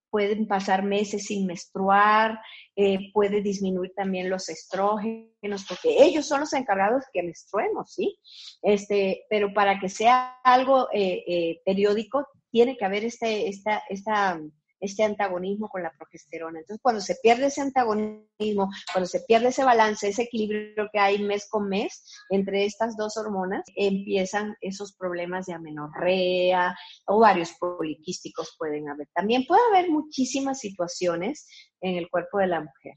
pueden 0.09 0.47
pasar 0.47 0.83
meses 0.83 1.25
sin 1.25 1.45
menstruar, 1.45 2.39
eh, 2.75 3.11
puede 3.13 3.41
disminuir 3.41 3.91
también 3.95 4.29
los 4.29 4.49
estrógenos, 4.49 5.65
porque 5.67 6.03
ellos 6.03 6.25
son 6.27 6.41
los 6.41 6.53
encargados 6.53 7.03
que 7.13 7.23
menstruemos, 7.23 7.93
¿sí? 7.93 8.17
Este, 8.61 9.25
pero 9.29 9.53
para 9.53 9.79
que 9.79 9.89
sea 9.89 10.39
algo 10.43 10.87
eh, 10.93 11.23
eh, 11.27 11.61
periódico, 11.65 12.25
tiene 12.51 12.75
que 12.77 12.85
haber 12.85 13.05
este, 13.05 13.47
esta, 13.47 13.83
esta 13.89 14.39
este 14.79 15.03
antagonismo 15.03 15.69
con 15.69 15.83
la 15.83 15.91
progesterona. 15.91 16.59
Entonces, 16.59 16.81
cuando 16.81 17.01
se 17.01 17.15
pierde 17.21 17.47
ese 17.47 17.61
antagonismo, 17.61 18.69
cuando 18.93 19.07
se 19.07 19.21
pierde 19.21 19.49
ese 19.49 19.63
balance, 19.63 20.07
ese 20.07 20.23
equilibrio 20.23 20.89
que 20.91 20.99
hay 20.99 21.21
mes 21.21 21.47
con 21.49 21.67
mes 21.67 22.03
entre 22.29 22.65
estas 22.65 22.95
dos 22.95 23.17
hormonas, 23.17 23.63
empiezan 23.75 24.55
esos 24.61 24.95
problemas 24.95 25.45
de 25.45 25.53
amenorrea, 25.53 26.75
varios 27.07 27.53
poliquísticos 27.59 28.55
pueden 28.57 28.89
haber. 28.89 29.07
También 29.13 29.45
puede 29.45 29.61
haber 29.71 29.89
muchísimas 29.89 30.59
situaciones 30.59 31.47
en 31.81 31.95
el 31.95 32.09
cuerpo 32.09 32.39
de 32.39 32.47
la 32.47 32.61
mujer, 32.61 32.95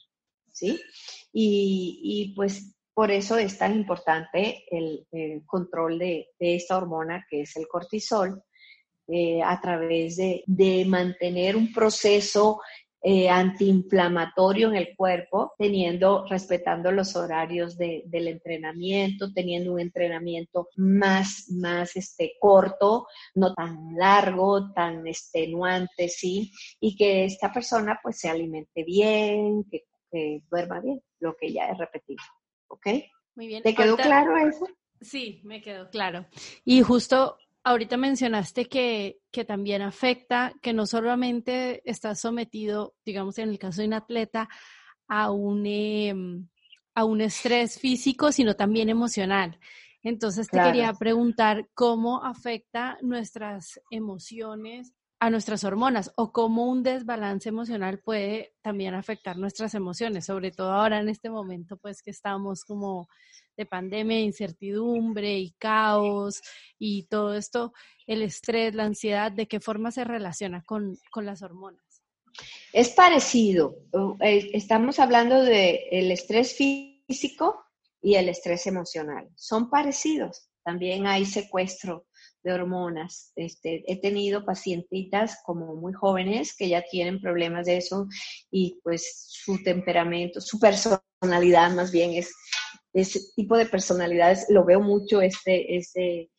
¿sí? 0.53 0.81
Y, 1.33 2.33
pues 2.37 2.75
por 2.95 3.11
eso 3.11 3.38
es 3.38 3.57
tan 3.57 3.75
importante 3.75 4.64
el, 4.71 5.07
control 5.47 5.99
de 5.99 6.29
esta 6.38 6.77
hormona 6.77 7.27
que 7.29 7.42
es 7.42 7.57
el 7.57 7.66
cortisol, 7.66 8.42
eh, 9.08 9.42
a 9.42 9.60
través 9.60 10.16
de, 10.16 10.84
mantener 10.86 11.56
un 11.56 11.72
proceso 11.72 12.60
eh, 13.02 13.28
antiinflamatorio 13.28 14.68
en 14.68 14.76
el 14.76 14.94
cuerpo, 14.96 15.54
teniendo, 15.58 16.24
respetando 16.28 16.92
los 16.92 17.16
horarios 17.16 17.76
del 17.76 18.28
entrenamiento, 18.28 19.32
teniendo 19.32 19.72
un 19.72 19.80
entrenamiento 19.80 20.68
más, 20.76 21.46
más 21.50 21.96
este, 21.96 22.34
corto, 22.38 23.08
no 23.34 23.52
tan 23.54 23.96
largo, 23.96 24.72
tan 24.72 25.04
extenuante, 25.06 26.08
¿sí? 26.08 26.52
Y 26.78 26.94
que 26.94 27.24
esta 27.24 27.52
persona 27.52 27.98
pues 28.00 28.20
se 28.20 28.28
alimente 28.28 28.84
bien, 28.84 29.64
que, 29.64 29.84
duerma 30.48 30.78
bien, 30.80 31.02
lo 31.18 31.34
que 31.34 31.52
ya 31.52 31.66
he 31.66 31.74
repetido, 31.74 32.22
¿ok? 32.68 32.86
Muy 33.34 33.48
bien. 33.48 33.62
¿Te 33.64 33.74
quedó 33.74 33.96
claro 33.96 34.36
eso? 34.36 34.68
Sí, 35.00 35.40
me 35.42 35.60
quedó 35.60 35.90
claro. 35.90 36.26
Y 36.64 36.82
justo 36.82 37.36
ahorita 37.64 37.96
mencionaste 37.96 38.66
que, 38.66 39.18
que, 39.31 39.44
también 39.44 39.83
afecta, 39.83 40.53
que 40.62 40.72
no 40.72 40.87
solamente 40.87 41.83
está 41.88 42.14
sometido, 42.14 42.94
digamos, 43.05 43.38
en 43.38 43.51
el 43.51 43.59
caso 43.59 43.81
de 43.81 43.88
un 43.88 43.94
atleta, 43.94 44.48
a 45.09 45.31
un, 45.31 45.66
em, 45.66 46.48
a 46.94 47.05
un 47.05 47.20
estrés 47.20 47.79
físico, 47.79 48.33
sino 48.33 48.55
también 48.55 48.88
emocional. 48.88 49.59
Entonces 50.03 50.48
te 50.48 50.61
quería 50.61 50.92
preguntar 50.94 51.68
cómo 51.75 52.25
afecta 52.25 52.98
nuestras 53.03 53.81
emociones 53.90 54.92
a 55.22 55.30
nuestras 55.30 55.62
hormonas 55.62 56.11
o 56.16 56.32
cómo 56.32 56.66
un 56.66 56.82
desbalance 56.82 57.48
emocional 57.48 58.00
puede 58.00 58.56
también 58.61 58.94
afectar 58.94 59.38
nuestras 59.38 59.72
emociones, 59.72 60.26
sobre 60.26 60.50
todo 60.50 60.72
ahora 60.72 60.98
en 60.98 61.08
este 61.08 61.30
momento, 61.30 61.76
pues 61.76 62.02
que 62.02 62.11
estamos 62.11 62.64
como 62.64 63.06
de 63.56 63.64
pandemia, 63.64 64.18
incertidumbre 64.18 65.38
y 65.38 65.52
caos 65.52 66.42
y 66.76 67.04
todo 67.04 67.37
esto, 67.37 67.72
el 68.08 68.22
estrés, 68.22 68.74
la 68.74 68.82
ansiedad, 68.82 69.30
¿de 69.30 69.46
qué 69.46 69.61
forma 69.61 69.92
se 69.92 70.02
relaciona 70.02 70.64
con, 70.64 70.98
las 71.14 71.42
hormonas? 71.42 72.02
Es 72.72 72.90
parecido. 72.90 73.76
Eh, 74.18 74.50
estamos 74.54 74.98
hablando 74.98 75.40
del 75.44 75.78
el 75.92 76.11
estrés 76.11 76.56
físico 76.56 77.64
y 78.00 78.16
el 78.16 78.28
estrés 78.28 78.66
emocional. 78.66 79.28
Son 79.37 79.70
parecidos. 79.70 80.48
También 80.64 81.06
hay 81.06 81.26
secuestro 81.26 82.06
de 82.42 82.52
hormonas. 82.52 83.33
Este, 83.37 83.85
he 83.90 84.00
tenido 84.00 84.44
pacientitas 84.44 85.38
como 85.44 85.74
muy 85.74 85.92
jóvenes 85.92 86.55
que 86.57 86.68
ya 86.68 86.83
tienen 86.83 87.20
problemas 87.20 87.66
de 87.66 87.78
eso 87.78 88.07
y 88.50 88.78
pues 88.83 89.26
su 89.28 89.62
temperamento, 89.62 90.40
su 90.40 90.59
personalidad 90.59 91.72
más 91.72 91.92
bien 91.92 92.12
es 92.12 92.33
ese 92.92 93.20
tipo 93.35 93.57
de 93.57 93.66
personalidades, 93.66 94.46
lo 94.50 94.64
veo 94.64 94.81
mucho, 94.81 95.22
este, 95.22 95.76
este, 95.76 96.31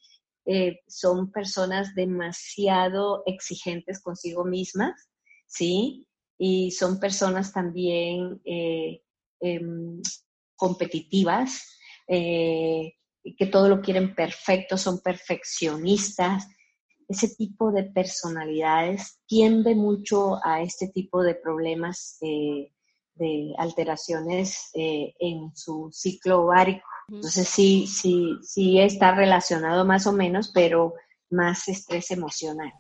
son 0.88 1.32
personas 1.32 1.96
demasiado 1.96 3.24
exigentes 3.26 4.02
consigo 4.02 4.46
mismas, 4.46 5.10
¿sí? 5.48 6.06
Y 6.38 6.72
son 6.72 7.00
personas 7.00 7.54
también 7.54 8.42
eh, 8.46 9.02
em, 9.40 10.02
competitivas, 10.56 11.64
eh, 12.08 12.94
que 13.38 13.46
todo 13.46 13.70
lo 13.70 13.82
quieren 13.82 14.14
perfecto, 14.16 14.78
son 14.78 15.00
perfeccionistas. 15.02 16.48
Ese 17.08 17.30
tipo 17.36 17.72
de 17.72 17.84
personalidades 17.84 19.20
tiende 19.28 19.76
mucho 19.76 20.40
a 20.44 20.62
este 20.62 20.88
tipo 20.90 21.24
de 21.24 21.36
problemas 21.36 22.18
de 22.20 23.54
alteraciones 23.58 24.70
eh, 24.74 25.14
en 25.20 25.56
su 25.56 25.90
ciclo 25.92 26.44
ovárico. 26.44 26.86
Entonces 27.08 27.48
sí, 27.48 27.86
sí, 27.88 28.38
sí 28.42 28.80
está 28.80 29.14
relacionado 29.14 29.86
más 29.86 30.08
o 30.08 30.14
menos, 30.14 30.52
pero 30.54 30.94
más 31.30 31.68
estrés 31.68 32.12
emocional. 32.12 32.72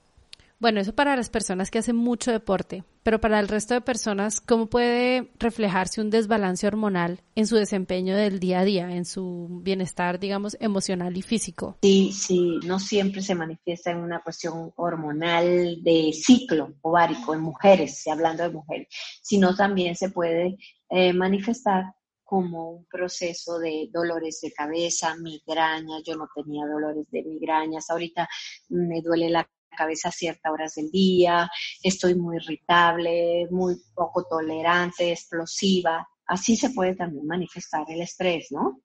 Bueno, 0.64 0.80
eso 0.80 0.96
para 0.96 1.18
las 1.18 1.30
personas 1.30 1.70
que 1.70 1.80
hacen 1.80 1.98
mucho 1.98 2.32
deporte, 2.32 2.86
pero 3.04 3.20
para 3.20 3.38
el 3.42 3.50
resto 3.50 3.74
de 3.74 3.82
personas, 3.82 4.40
¿cómo 4.40 4.68
puede 4.68 5.30
reflejarse 5.38 6.00
un 6.00 6.10
desbalance 6.10 6.66
hormonal 6.66 7.20
en 7.36 7.48
su 7.48 7.58
desempeño 7.58 8.16
del 8.16 8.40
día 8.40 8.62
a 8.62 8.64
día, 8.64 8.96
en 8.96 9.04
su 9.04 9.60
bienestar, 9.62 10.22
digamos, 10.22 10.56
emocional 10.62 11.18
y 11.18 11.22
físico? 11.22 11.78
Sí, 11.82 12.14
sí, 12.14 12.60
no 12.66 12.80
siempre 12.80 13.22
se 13.22 13.36
manifiesta 13.36 13.92
en 13.92 13.98
una 13.98 14.22
cuestión 14.22 14.72
hormonal 14.78 15.84
de 15.84 16.14
ciclo 16.14 16.76
ovárico 16.82 17.34
en 17.34 17.42
mujeres, 17.42 18.08
hablando 18.08 18.44
de 18.44 18.50
mujeres, 18.52 18.88
sino 19.22 19.54
también 19.58 19.98
se 19.98 20.12
puede 20.12 20.56
eh, 20.90 21.12
manifestar 21.12 21.94
como 22.24 22.72
un 22.72 22.86
proceso 22.86 23.60
de 23.60 23.90
dolores 23.92 24.40
de 24.42 24.54
cabeza, 24.54 25.14
migrañas, 25.18 26.04
yo 26.06 26.16
no 26.16 26.30
tenía 26.34 26.66
dolores 26.66 27.06
de 27.12 27.22
migrañas, 27.22 27.90
ahorita 27.90 28.30
me 28.70 29.02
duele 29.02 29.30
la 29.30 29.46
cabeza 29.74 30.10
a 30.10 30.12
ciertas 30.12 30.52
horas 30.52 30.76
del 30.76 30.90
día, 30.92 31.50
estoy 31.82 32.16
muy 32.16 32.38
irritable, 32.38 33.48
muy 33.52 33.76
poco 33.94 34.26
tolerante, 34.26 35.12
explosiva. 35.12 36.08
Así 36.26 36.56
se 36.56 36.70
puede 36.72 36.96
también 36.96 37.26
manifestar 37.28 37.86
el 37.90 38.02
estrés, 38.02 38.48
¿no? 38.52 38.82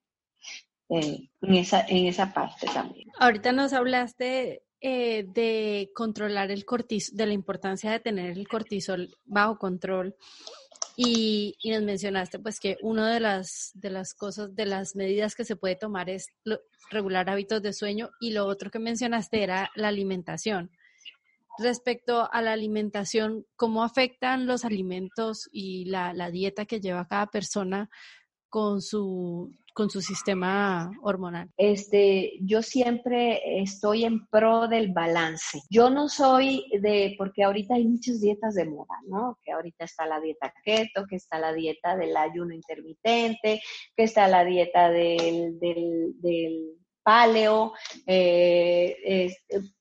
Eh, 0.91 1.29
en, 1.43 1.55
esa, 1.55 1.85
en 1.87 2.07
esa 2.07 2.33
parte 2.33 2.67
también. 2.73 3.09
Ahorita 3.19 3.53
nos 3.53 3.75
hablaste 3.75 4.63
eh, 4.81 5.27
de 5.29 5.91
controlar 5.95 6.51
el 6.51 6.65
cortisol, 6.65 7.17
de 7.17 7.27
la 7.27 7.33
importancia 7.35 7.91
de 7.91 8.01
tener 8.01 8.39
el 8.39 8.49
cortisol 8.49 9.15
bajo 9.25 9.59
control. 9.59 10.17
Y, 10.97 11.57
y, 11.63 11.71
nos 11.71 11.83
mencionaste 11.83 12.39
pues 12.39 12.59
que 12.59 12.77
una 12.83 13.13
de 13.13 13.21
las, 13.21 13.71
de 13.75 13.91
las 13.91 14.15
cosas, 14.15 14.55
de 14.55 14.67
las 14.67 14.97
medidas 14.97 15.35
que 15.35 15.45
se 15.45 15.57
puede 15.57 15.77
tomar 15.77 16.09
es 16.11 16.27
regular 16.91 17.29
hábitos 17.29 17.63
de 17.63 17.73
sueño 17.73 18.11
y 18.21 18.33
lo 18.33 18.47
otro 18.47 18.71
que 18.71 18.79
mencionaste 18.79 19.43
era 19.43 19.71
la 19.77 19.89
alimentación 19.89 20.71
respecto 21.59 22.29
a 22.33 22.43
la 22.43 22.53
alimentación, 22.53 23.47
cómo 23.57 23.83
afectan 23.83 24.47
los 24.47 24.65
alimentos 24.65 25.49
y 25.53 25.87
la, 25.87 26.31
dieta 26.31 26.67
que 26.67 26.81
lleva 26.81 27.09
cada 27.09 27.27
persona 27.27 27.91
con 28.49 28.81
su, 28.81 29.55
con 29.75 29.91
su 29.91 30.01
sistema 30.01 30.91
hormonal? 31.03 31.51
Este, 31.57 32.33
yo 32.41 32.63
siempre 32.63 33.61
estoy 33.61 34.05
en 34.05 34.27
pro 34.29 34.69
del 34.69 34.93
balance. 34.93 35.61
Yo 35.71 35.91
no 35.91 36.09
soy 36.09 36.65
de, 36.81 37.15
porque 37.19 37.45
ahorita 37.45 37.75
hay 37.75 37.87
muchas 37.87 38.21
dietas 38.21 38.55
de 38.55 38.65
moda, 38.65 38.95
¿no? 39.07 39.39
Que 39.45 39.53
ahorita 39.53 39.85
está 39.85 40.07
la 40.07 40.21
dieta 40.21 40.53
keto, 40.65 41.07
que 41.07 41.17
está 41.17 41.39
la 41.39 41.53
dieta 41.53 41.97
del 41.97 42.17
ayuno 42.17 42.55
intermitente, 42.55 43.61
que 43.97 44.03
está 44.03 44.29
la 44.29 44.45
dieta 44.45 44.91
del, 44.91 45.59
del, 45.59 46.75
paleo, 47.03 47.73
eh, 48.07 49.35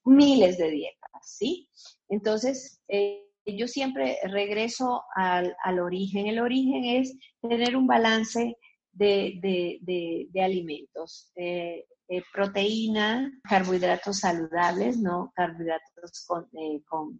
miles 0.05 0.57
de 0.57 0.71
dietas, 0.71 1.06
¿sí? 1.23 1.69
Entonces, 2.09 2.81
eh, 2.87 3.23
yo 3.45 3.67
siempre 3.67 4.17
regreso 4.23 5.03
al, 5.15 5.55
al, 5.63 5.79
origen. 5.79 6.27
El 6.27 6.39
origen 6.39 6.83
es 6.85 7.17
tener 7.41 7.75
un 7.75 7.87
balance 7.87 8.57
de, 8.91 10.29
alimentos. 10.41 11.31
Eh, 11.35 11.85
eh, 12.09 12.23
proteína, 12.31 13.29
carbohidratos 13.43 14.19
saludables, 14.19 14.97
no 14.97 15.33
carbohidratos 15.35 16.25
con, 16.25 16.47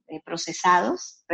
eh, 0.07 0.21
procesados 0.23 1.25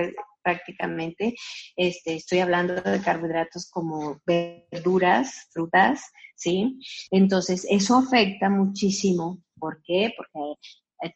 prácticamente. 0.41 1.35
Este, 1.75 2.15
estoy 2.15 2.39
hablando 2.39 2.73
de 2.73 2.99
carbohidratos 2.99 3.69
como 3.69 4.19
verduras, 4.25 5.49
frutas, 5.51 6.01
¿sí? 6.35 6.79
Entonces, 7.11 7.67
eso 7.69 7.95
afecta 7.95 8.49
muchísimo. 8.49 9.43
¿Por 9.59 9.83
qué? 9.83 10.11
Porque 10.17 10.59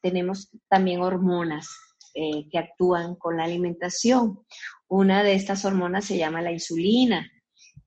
tenemos 0.01 0.49
también 0.69 1.01
hormonas 1.01 1.69
que 2.13 2.57
actúan 2.57 3.15
con 3.15 3.37
la 3.37 3.43
alimentación. 3.43 4.39
Una 4.87 5.21
de 5.21 5.35
estas 5.35 5.65
hormonas 5.65 6.05
se 6.05 6.17
llama 6.17 6.41
la 6.41 6.51
insulina 6.51 7.29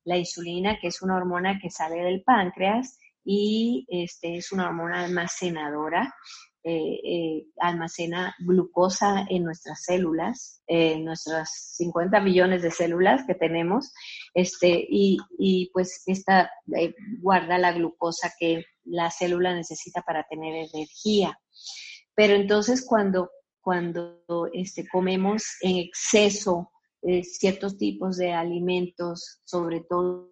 la 0.05 0.17
insulina, 0.17 0.79
que 0.81 0.89
es 0.89 1.03
una 1.03 1.17
hormona 1.17 1.59
que 1.61 1.71
sale 1.71 2.03
del 2.03 2.23
páncreas 2.23 2.99
y 3.25 3.87
este, 3.89 4.37
es 4.37 4.53
una 4.53 4.69
hormona 4.69 5.05
almacenadora. 5.05 6.15
Eh, 6.63 7.01
eh, 7.05 7.47
almacena 7.59 8.35
glucosa 8.39 9.25
en 9.31 9.45
nuestras 9.45 9.83
células, 9.83 10.63
en 10.67 11.07
nuestras 11.07 11.49
50 11.79 12.21
millones 12.21 12.61
de 12.61 12.71
células 12.71 13.25
que 13.27 13.35
tenemos, 13.35 13.95
este, 14.35 14.87
y, 14.87 15.17
y 15.39 15.71
pues 15.73 16.03
esta 16.05 16.51
eh, 16.77 16.95
guarda 17.23 17.57
la 17.57 17.73
glucosa 17.73 18.31
que 18.39 18.67
la 18.85 19.11
célula 19.11 19.55
necesita 19.55 20.03
para 20.03 20.25
tener 20.25 20.55
energía. 20.55 21.41
Pero 22.15 22.35
entonces 22.35 22.85
cuando, 22.87 23.31
cuando 23.61 24.23
este, 24.53 24.87
comemos 24.89 25.43
en 25.61 25.77
exceso 25.77 26.71
eh, 27.03 27.25
ciertos 27.25 27.79
tipos 27.79 28.17
de 28.17 28.33
alimentos, 28.33 29.41
sobre 29.45 29.81
todo 29.89 30.31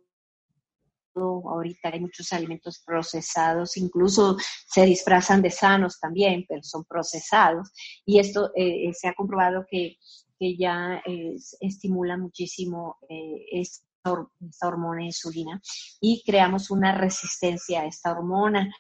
ahorita 1.17 1.91
hay 1.93 2.01
muchos 2.01 2.33
alimentos 2.33 2.83
procesados, 2.87 3.77
incluso 3.77 4.37
se 4.69 4.85
disfrazan 4.85 5.43
de 5.43 5.51
sanos 5.51 5.99
también, 5.99 6.45
pero 6.49 6.63
son 6.63 6.85
procesados. 6.85 7.71
Y 8.05 8.21
esto 8.21 8.53
eh, 8.55 8.93
se 8.95 9.09
ha 9.09 9.15
comprobado 9.15 9.65
que, 9.69 9.97
ya 10.41 11.03
estimula 11.61 12.17
muchísimo 12.17 12.97
eh, 13.09 13.45
esta, 13.51 13.89
hormona 14.63 15.05
insulina 15.05 15.61
y 16.01 16.23
creamos 16.25 16.71
una 16.71 16.97
resistencia 16.97 17.83
a 17.83 17.87
esta 17.87 18.13
hormona. 18.13 18.73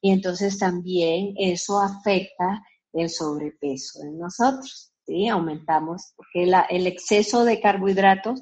Y 0.00 0.12
entonces 0.12 0.58
también 0.58 1.34
eso 1.36 1.80
afecta 1.80 2.62
el 2.92 3.10
sobrepeso 3.10 4.02
en 4.02 4.18
nosotros. 4.18 4.92
¿sí? 5.06 5.28
Aumentamos, 5.28 6.12
porque 6.16 6.50
el 6.70 6.86
exceso 6.86 7.44
de 7.44 7.60
carbohidratos 7.60 8.40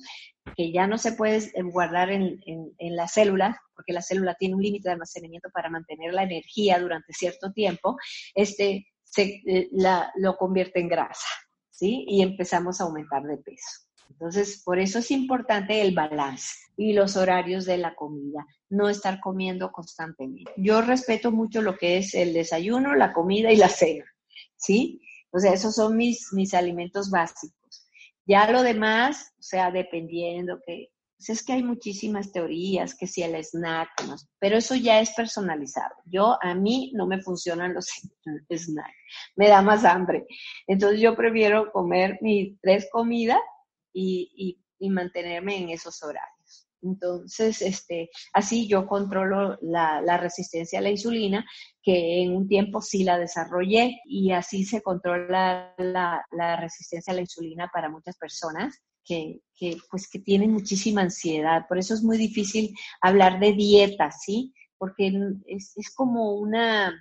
que 0.57 0.73
ya 0.73 0.87
no 0.87 0.99
se 0.99 1.13
puede 1.13 1.51
guardar 1.73 2.11
en, 2.11 2.41
en, 2.47 2.97
la 2.97 3.07
célula, 3.09 3.61
porque 3.75 3.93
la 3.93 4.03
célula 4.03 4.35
tiene 4.35 4.55
un 4.55 4.63
límite 4.63 4.89
de 4.89 4.95
almacenamiento 4.95 5.49
para 5.51 5.71
mantener 5.71 6.13
la 6.13 6.25
energía 6.25 6.81
durante 6.81 7.13
cierto 7.13 7.53
tiempo, 7.53 7.97
este, 8.35 8.87
se, 9.05 9.41
eh, 9.47 9.69
la, 9.73 10.13
lo 10.17 10.37
convierte 10.37 10.81
en 10.81 10.89
grasa, 10.89 11.29
¿sí? 11.71 12.05
Y 12.09 12.23
empezamos 12.23 12.81
a 12.81 12.85
aumentar 12.85 13.23
de 13.23 13.37
peso. 13.39 13.87
Entonces, 14.13 14.63
por 14.63 14.79
eso 14.79 14.99
es 14.99 15.11
importante 15.11 15.81
el 15.81 15.95
balance 15.95 16.55
y 16.77 16.93
los 16.93 17.17
horarios 17.17 17.65
de 17.65 17.79
la 17.79 17.95
comida, 17.95 18.47
no 18.69 18.89
estar 18.89 19.21
comiendo 19.21 19.73
constantemente. 19.73 20.53
Yo 20.57 20.83
respeto 20.83 21.33
mucho 21.33 21.63
lo 21.63 21.77
que 21.77 21.99
es 21.99 22.15
el 22.15 22.33
desayuno, 22.33 22.95
la 22.95 23.13
comida 23.13 23.51
y 23.53 23.57
la 23.57 23.69
cena, 23.69 24.05
¿sí? 24.57 25.01
O 25.31 25.39
sea, 25.39 25.55
esos 25.55 25.75
son 25.75 25.97
mis, 25.97 26.33
mis 26.33 26.53
alimentos 26.53 27.11
básicos. 27.11 27.89
Ya 28.27 28.51
lo 28.51 28.63
demás, 28.63 29.33
o 29.39 29.43
sea, 29.43 29.71
dependiendo 29.71 30.61
que, 30.65 30.91
pues 31.17 31.31
es 31.31 31.45
que 31.45 31.55
hay 31.55 31.63
muchísimas 31.63 32.33
teorías, 32.33 32.95
que 32.95 33.07
si 33.07 33.23
el 33.23 33.35
snack, 33.43 33.89
pero 34.39 34.59
eso 34.59 34.75
ya 34.75 35.01
es 35.01 35.13
personalizado. 35.15 35.95
Yo, 36.05 36.37
a 36.43 36.55
mí 36.55 36.93
no 36.95 37.07
me 37.07 37.23
funcionan 37.23 37.73
los 37.73 37.87
snacks, 38.55 38.97
me 39.37 39.49
da 39.49 39.63
más 39.63 39.85
hambre. 39.85 40.27
Entonces 40.67 41.01
yo 41.01 41.17
prefiero 41.17 41.73
comer 41.73 42.19
mis 42.21 42.61
tres 42.61 42.89
comidas 42.93 43.41
y, 43.93 44.59
y 44.79 44.91
mantenerme 44.91 45.57
en 45.59 45.71
esos 45.71 46.03
horarios. 46.03 46.69
Entonces, 46.83 47.63
este, 47.63 48.11
así 48.33 48.67
yo 48.67 48.87
controlo 48.87 49.57
la, 49.63 50.17
resistencia 50.19 50.81
a 50.81 50.83
la 50.83 50.91
insulina, 50.91 51.47
que 51.83 52.23
en 52.23 52.35
un 52.35 52.49
tiempo 52.49 52.83
sí 52.83 53.05
la 53.05 53.19
desarrollé 53.19 54.01
y 54.05 54.33
así 54.33 54.65
se 54.65 54.83
controla 54.83 55.75
la, 55.79 56.57
resistencia 56.61 57.13
a 57.13 57.15
la 57.15 57.23
insulina 57.23 57.71
para 57.73 57.89
muchas 57.89 58.17
personas 58.19 58.83
que, 59.05 59.41
pues, 59.91 60.09
que 60.09 60.19
tienen 60.19 60.53
muchísima 60.53 61.03
ansiedad. 61.03 61.67
Por 61.69 61.79
eso 61.79 61.95
es 61.95 62.03
muy 62.03 62.19
difícil 62.19 62.75
hablar 63.01 63.39
de 63.39 63.53
dieta, 63.53 64.11
¿sí? 64.11 64.53
Porque 64.77 65.13
es, 65.47 65.73
es 65.77 65.95
como 65.95 66.35
una, 66.35 66.93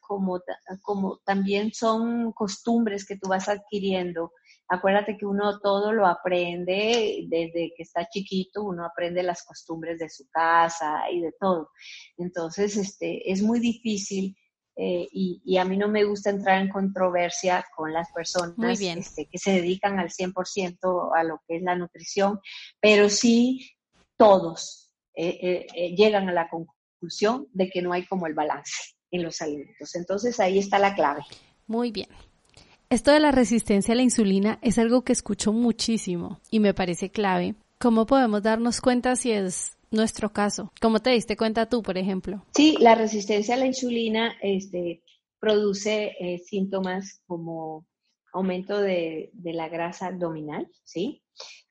como, 0.00 0.40
como 0.80 1.18
también 1.26 1.74
son 1.74 2.32
costumbres 2.32 3.06
que 3.06 3.18
tú 3.18 3.28
vas 3.28 3.48
adquiriendo 3.50 4.32
Acuérdate 4.68 5.16
que 5.16 5.26
uno 5.26 5.60
todo 5.60 5.92
lo 5.92 6.06
aprende 6.06 7.24
desde 7.28 7.72
que 7.76 7.82
está 7.82 8.06
chiquito, 8.08 8.64
uno 8.64 8.84
aprende 8.84 9.22
las 9.22 9.44
costumbres 9.44 9.98
de 9.98 10.08
su 10.08 10.28
casa 10.28 11.10
y 11.10 11.20
de 11.20 11.32
todo. 11.38 11.70
Entonces, 12.16 12.76
este, 12.76 13.30
es 13.30 13.42
muy 13.42 13.60
difícil 13.60 14.36
eh, 14.78 15.08
y, 15.10 15.56
a 15.56 15.64
mí 15.64 15.78
no 15.78 15.88
me 15.88 16.04
gusta 16.04 16.28
entrar 16.28 16.60
en 16.60 16.68
controversia 16.68 17.64
con 17.74 17.94
las 17.94 18.12
personas 18.12 18.78
este, 18.78 19.26
que 19.26 19.38
se 19.38 19.52
dedican 19.52 19.98
al 19.98 20.10
100% 20.10 21.10
a 21.16 21.24
lo 21.24 21.40
que 21.48 21.56
es 21.56 21.62
la 21.62 21.76
nutrición, 21.76 22.40
pero 22.78 23.08
sí 23.08 23.70
todos 24.18 24.92
eh, 25.14 25.66
eh, 25.74 25.94
llegan 25.96 26.28
a 26.28 26.32
la 26.32 26.50
conclusión 26.50 27.46
de 27.52 27.70
que 27.70 27.80
no 27.80 27.94
hay 27.94 28.04
como 28.04 28.26
el 28.26 28.34
balance 28.34 28.96
en 29.10 29.22
los 29.22 29.40
alimentos. 29.40 29.94
Entonces 29.94 30.38
ahí 30.40 30.58
está 30.58 30.78
la 30.78 30.94
clave. 30.94 31.22
Muy 31.66 31.90
bien. 31.90 32.08
Esto 32.88 33.10
de 33.10 33.18
la 33.18 33.32
resistencia 33.32 33.94
a 33.94 33.96
la 33.96 34.04
insulina 34.04 34.60
es 34.62 34.78
algo 34.78 35.02
que 35.02 35.12
escucho 35.12 35.52
muchísimo 35.52 36.40
y 36.52 36.60
me 36.60 36.72
parece 36.72 37.10
clave. 37.10 37.56
¿Cómo 37.80 38.06
podemos 38.06 38.44
darnos 38.44 38.80
cuenta 38.80 39.16
si 39.16 39.32
es 39.32 39.76
nuestro 39.90 40.32
caso? 40.32 40.72
¿Cómo 40.80 41.00
te 41.00 41.10
diste 41.10 41.36
cuenta 41.36 41.68
tú, 41.68 41.82
por 41.82 41.98
ejemplo? 41.98 42.44
Sí, 42.54 42.76
la 42.78 42.94
resistencia 42.94 43.56
a 43.56 43.58
la 43.58 43.66
insulina 43.66 44.36
este, 44.40 45.02
produce 45.40 46.14
eh, 46.20 46.38
síntomas 46.38 47.20
como 47.26 47.84
aumento 48.32 48.80
de, 48.80 49.32
la 49.42 49.68
grasa 49.68 50.06
abdominal, 50.06 50.68
¿sí? 50.84 51.24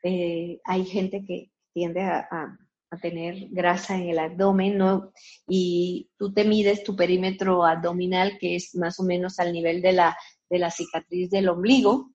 Eh, 0.03 0.59
hay 0.65 0.83
gente 0.83 1.23
que 1.25 1.49
tiende 1.73 2.01
a, 2.01 2.27
a, 2.29 2.57
tener 3.01 3.49
grasa 3.49 3.97
en 3.97 4.09
el 4.09 4.19
abdomen, 4.19 4.77
¿no? 4.77 5.11
Y 5.47 6.09
tú 6.17 6.33
te 6.33 6.45
mides 6.45 6.83
tu 6.83 6.95
perímetro 6.95 7.65
abdominal, 7.65 8.37
que 8.37 8.55
es 8.55 8.73
más 8.75 8.99
o 8.99 9.03
menos 9.03 9.39
al 9.39 9.51
nivel 9.51 9.81
de 9.81 9.91
la 9.91 10.17
de 10.49 10.59
la 10.59 10.71
cicatriz 10.71 11.29
del 11.29 11.49
ombligo. 11.49 12.11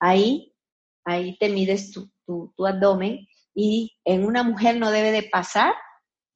Ahí, 0.00 0.54
ahí 1.04 1.36
te 1.38 1.48
mides 1.48 1.90
tu, 1.90 2.10
tu, 2.24 2.52
abdomen 2.66 3.26
y 3.54 3.96
en 4.04 4.24
una 4.24 4.42
mujer 4.42 4.78
no 4.78 4.90
debe 4.90 5.12
de 5.12 5.24
pasar 5.24 5.74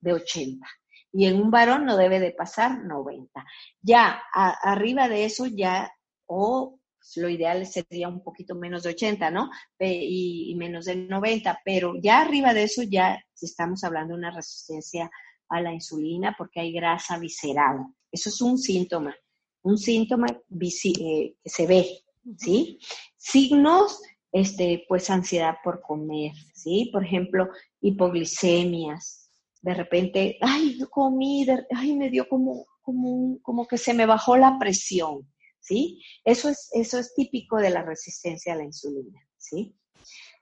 de 0.01 0.13
80 0.13 0.67
y 1.13 1.27
en 1.27 1.41
un 1.41 1.51
varón 1.51 1.85
no 1.85 1.97
debe 1.97 2.21
de 2.21 2.33
pasar 2.33 2.85
90. 2.85 3.45
Ya 3.81 4.23
arriba 4.33 5.09
de 5.09 5.25
eso 5.25 5.47
ya, 5.47 5.91
o 6.27 6.79
lo 7.17 7.29
ideal 7.29 7.65
sería 7.67 8.09
un 8.09 8.23
poquito 8.23 8.55
menos 8.55 8.83
de 8.83 8.91
80, 8.91 9.31
¿no? 9.31 9.51
Y, 9.79 10.51
y, 10.51 10.55
menos 10.57 10.85
de 10.85 10.97
90, 10.97 11.61
pero 11.65 11.95
ya 12.01 12.21
arriba 12.21 12.53
de 12.53 12.65
eso 12.65 12.83
ya 12.83 13.19
estamos 13.41 13.83
hablando 13.85 14.15
de 14.15 14.19
una 14.19 14.31
resistencia 14.31 15.11
a 15.49 15.61
la 15.63 15.73
insulina 15.73 16.35
porque 16.37 16.61
hay 16.61 16.73
grasa 16.73 17.19
visceral. 17.19 17.87
Eso 18.13 18.29
es 18.29 18.41
un 18.43 18.59
síntoma 18.59 19.15
un 19.63 19.79
síntoma 19.79 20.27
eh, 20.29 21.35
que 21.43 21.51
se 21.51 21.67
ve, 21.67 22.05
¿sí? 22.37 22.79
Signos, 23.17 24.01
este, 24.33 24.85
pues 24.89 25.11
ansiedad 25.11 25.57
por 25.65 25.81
comer, 25.81 26.33
¿sí? 26.55 26.91
Por 26.93 27.05
ejemplo, 27.05 27.49
hipoglicemias. 27.81 29.31
De 29.63 29.75
repente, 29.75 30.39
ay, 30.41 30.79
yo 30.79 30.89
comí, 30.89 31.47
ay, 31.75 31.97
me 31.97 32.11
dio 32.11 32.29
como, 32.29 32.67
como, 32.83 33.41
como 33.43 33.67
que 33.67 33.79
se 33.79 33.95
me 33.95 34.07
bajó 34.07 34.37
la 34.37 34.59
presión, 34.59 35.29
¿sí? 35.61 36.01
Eso 36.25 36.49
es, 36.49 36.69
eso 36.73 36.99
es 36.99 37.15
típico 37.15 37.57
de 37.57 37.71
la 37.71 37.83
resistencia 37.83 38.53
a 38.53 38.57
la 38.57 38.65
insulina, 38.65 39.21
¿sí? 39.37 39.75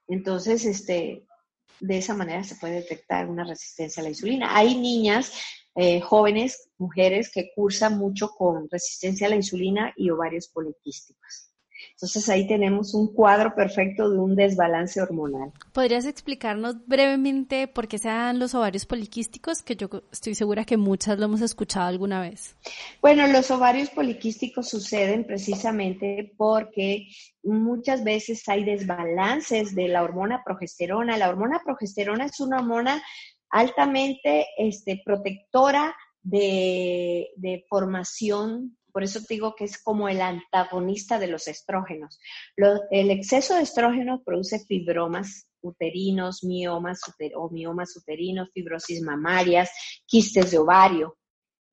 Entonces, 0.09 0.65
este, 0.65 1.27
de 1.81 1.99
esa 1.99 2.15
manera 2.15 2.45
se 2.45 2.57
puede 2.57 2.75
detectar 2.77 3.29
una 3.29 3.45
resistencia 3.45 4.01
a 4.01 4.05
la 4.05 4.11
insulina. 4.11 4.57
Hay 4.57 4.77
niñas, 4.77 5.33
eh, 5.75 6.01
jóvenes, 6.01 6.71
mujeres 6.79 7.31
que 7.31 7.51
cursan 7.55 7.99
mucho 7.99 8.31
con 8.31 8.69
resistencia 8.71 9.27
a 9.27 9.31
la 9.31 9.37
insulina 9.37 9.93
y 9.97 10.11
ovarios 10.11 10.49
poliquísticos. 10.49 11.46
Entonces 11.93 12.29
ahí 12.29 12.47
tenemos 12.47 12.95
un 12.95 13.13
cuadro 13.13 13.55
perfecto 13.55 14.11
de 14.11 14.19
un 14.19 14.37
desbalance 14.37 15.01
hormonal. 15.01 15.53
¿Podrías 15.73 16.05
explicarnos 16.05 16.87
brevemente 16.87 17.69
por 17.69 17.89
qué 17.89 17.99
se 17.99 18.09
dan 18.09 18.39
los 18.39 18.55
ovarios 18.55 18.87
poliquísticos? 18.87 19.63
Que 19.63 19.77
yo 19.77 19.89
estoy 20.13 20.35
segura 20.35 20.65
que 20.65 20.77
muchas 20.77 21.19
lo 21.19 21.27
hemos 21.27 21.41
escuchado 21.41 21.87
alguna 21.87 22.21
vez. 22.21 22.57
Bueno, 23.01 23.27
los 23.27 23.51
ovarios 23.51 23.91
poliquísticos 23.91 24.69
suceden 24.69 25.25
precisamente 25.25 26.33
porque 26.37 27.09
muchas 27.43 28.05
veces 28.05 28.49
hay 28.49 28.65
desbalances 28.65 29.75
de 29.75 29.89
la 29.89 30.03
hormona 30.03 30.43
progesterona. 30.45 31.17
La 31.17 31.29
hormona 31.29 31.61
progesterona 31.65 32.27
es 32.27 32.41
una 32.41 32.59
hormona 32.59 33.03
altamente 33.51 34.47
este, 34.59 35.01
protectora 35.05 35.95
de, 36.23 37.29
de 37.37 37.65
formación 37.69 38.76
por 38.97 39.05
eso 39.05 39.21
te 39.21 39.35
digo 39.35 39.55
que 39.55 39.65
es 39.65 39.77
como 39.83 40.09
el 40.09 40.23
antagonista 40.23 41.19
de 41.19 41.27
los 41.27 41.49
estrógenos. 41.49 42.19
el 42.91 43.11
exceso 43.11 43.55
de 43.55 43.61
estrógenos 43.61 44.23
produce 44.25 44.59
fibromas 44.61 45.47
uterinos, 45.61 46.43
miomas 46.43 47.01
o 47.35 47.51
miomas 47.51 47.95
uterinos, 47.95 48.49
fibrosis 48.55 49.03
mamarias, 49.03 49.69
quistes 50.07 50.51
de 50.51 50.57
ovario. 50.57 51.19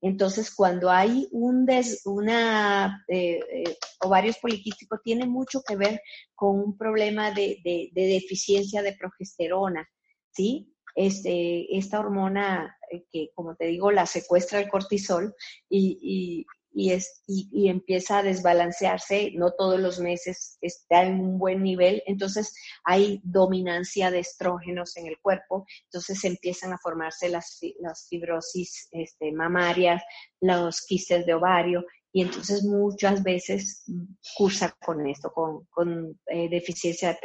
Entonces, 0.01 0.53
cuando 0.53 0.89
hay 0.89 1.29
un 1.31 1.65
des, 1.65 2.01
una, 2.03 3.05
eh, 3.07 3.39
eh, 3.49 3.77
ovarios 4.01 4.37
poliquísticos, 4.39 4.99
tiene 5.01 5.25
mucho 5.25 5.61
que 5.65 5.77
ver 5.77 6.01
con 6.35 6.59
un 6.59 6.77
problema 6.77 7.31
de, 7.31 7.89
deficiencia 7.93 8.81
de 8.81 8.97
progesterona, 8.97 9.87
¿sí? 10.29 10.75
Este, 10.93 11.73
esta 11.77 12.01
hormona 12.01 12.77
eh, 12.91 13.05
que, 13.09 13.31
como 13.33 13.55
te 13.55 13.67
digo, 13.67 13.91
la 13.91 14.05
secuestra 14.05 14.59
el 14.59 14.69
cortisol 14.69 15.33
y, 15.69 16.45
es, 16.75 17.21
y, 17.27 17.69
empieza 17.69 18.19
a 18.19 18.23
desbalancearse, 18.23 19.31
no 19.35 19.51
todos 19.51 19.79
los 19.79 19.99
meses 19.99 20.57
está 20.61 21.03
en 21.03 21.19
un 21.19 21.37
buen 21.37 21.61
nivel, 21.61 22.01
entonces 22.05 22.53
hay 22.83 23.21
dominancia 23.23 24.11
de 24.11 24.19
estrógenos 24.19 24.97
en 24.97 25.07
el 25.07 25.19
cuerpo, 25.21 25.65
entonces 25.85 26.23
empiezan 26.23 26.73
a 26.73 26.79
formarse 26.79 27.29
las, 27.29 27.59
las 27.79 28.07
fibrosis 28.09 28.89
este, 28.91 29.31
mamarias, 29.31 30.01
los 30.41 30.81
quistes 30.81 31.25
de 31.25 31.33
ovario, 31.33 31.85
y 32.11 32.21
entonces 32.21 32.63
muchas 32.63 33.23
veces 33.23 33.83
cursa 34.35 34.75
con 34.85 35.07
esto, 35.07 35.31
con, 35.33 35.65
con 35.71 36.19
eh, 36.27 36.47
deficiencia 36.49 37.09
de 37.09 37.19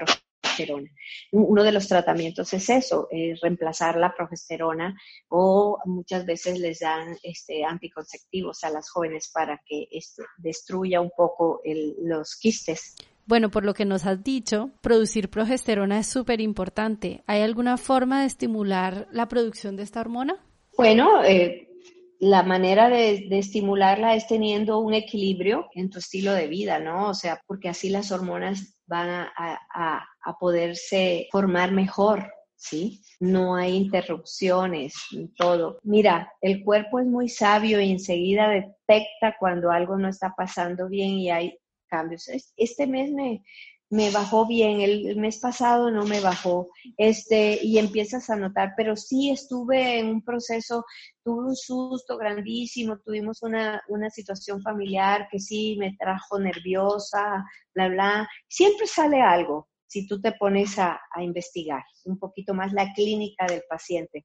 progesterona. 0.58 0.90
Uno 1.32 1.62
de 1.62 1.72
los 1.72 1.88
tratamientos 1.88 2.52
es 2.52 2.68
eso, 2.70 3.08
reemplazar 3.42 3.96
la 3.96 4.14
progesterona 4.14 4.96
o 5.28 5.78
muchas 5.84 6.24
veces 6.24 6.58
les 6.58 6.80
dan 6.80 7.16
este, 7.22 7.64
anticonceptivos 7.64 8.64
a 8.64 8.70
las 8.70 8.90
jóvenes 8.90 9.30
para 9.32 9.60
que 9.66 9.88
este, 9.90 10.22
destruya 10.36 11.00
un 11.00 11.10
poco 11.16 11.60
los 12.02 12.36
quistes. 12.36 12.96
Bueno, 13.26 13.50
por 13.50 13.64
lo 13.64 13.74
que 13.74 13.84
nos 13.84 14.06
has 14.06 14.24
dicho, 14.24 14.70
producir 14.80 15.28
progesterona 15.28 15.98
es 15.98 16.06
súper 16.06 16.40
importante. 16.40 17.22
¿Hay 17.26 17.42
alguna 17.42 17.76
forma 17.76 18.20
de 18.20 18.26
estimular 18.26 19.06
la 19.12 19.28
producción 19.28 19.76
de 19.76 19.82
esta 19.82 20.00
hormona? 20.00 20.36
Bueno, 20.78 21.22
eh, 21.24 21.68
la 22.20 22.42
manera 22.42 22.88
de, 22.88 23.28
estimularla 23.30 24.14
es 24.14 24.26
teniendo 24.26 24.80
un 24.80 24.94
equilibrio 24.94 25.68
en 25.74 25.90
tu 25.90 25.98
estilo 25.98 26.32
de 26.32 26.48
vida, 26.48 26.78
¿no? 26.78 27.08
O 27.08 27.14
sea, 27.14 27.42
porque 27.46 27.68
así 27.68 27.90
las 27.90 28.10
hormonas 28.10 28.76
van 28.86 29.08
a, 29.08 30.08
poderse 30.36 31.28
formar 31.30 31.72
mejor, 31.72 32.32
¿sí? 32.56 33.00
No 33.20 33.54
hay 33.54 33.76
interrupciones, 33.76 34.94
todo. 35.36 35.78
Mira, 35.82 36.32
el 36.40 36.64
cuerpo 36.64 36.98
es 36.98 37.06
muy 37.06 37.28
sabio 37.28 37.80
y 37.80 37.92
enseguida 37.92 38.48
detecta 38.48 39.36
cuando 39.38 39.70
algo 39.70 39.96
no 39.96 40.08
está 40.08 40.34
pasando 40.36 40.88
bien 40.88 41.10
y 41.10 41.30
hay 41.30 41.58
cambios. 41.88 42.28
Este 42.56 42.86
mes 42.86 43.10
me, 43.12 43.42
me 43.90 44.10
bajó 44.10 44.46
bien, 44.46 44.80
el, 44.80 45.16
mes 45.16 45.38
pasado 45.38 45.90
no 45.90 46.04
me 46.04 46.20
bajó, 46.20 46.68
este, 46.96 47.58
y 47.62 47.78
empiezas 47.78 48.28
a 48.28 48.36
notar, 48.36 48.74
pero 48.76 48.96
sí 48.96 49.30
estuve 49.30 49.98
en 49.98 50.08
un 50.08 50.22
proceso, 50.22 50.84
tuve 51.24 51.46
un 51.48 51.56
susto 51.56 52.18
grandísimo, 52.18 52.98
tuvimos 52.98 53.42
una, 53.42 53.82
una 53.88 54.10
situación 54.10 54.62
familiar 54.62 55.28
que 55.30 55.38
sí 55.38 55.76
me 55.78 55.96
trajo 55.98 56.38
nerviosa, 56.38 57.44
bla, 57.74 57.88
bla, 57.88 58.28
siempre 58.48 58.86
sale 58.86 59.22
algo 59.22 59.68
si 59.88 60.06
tú 60.06 60.20
te 60.20 60.32
pones 60.32 60.78
a, 60.78 61.00
a 61.12 61.22
investigar 61.22 61.82
un 62.04 62.18
poquito 62.18 62.54
más 62.54 62.72
la 62.72 62.92
clínica 62.92 63.46
del 63.46 63.62
paciente. 63.68 64.24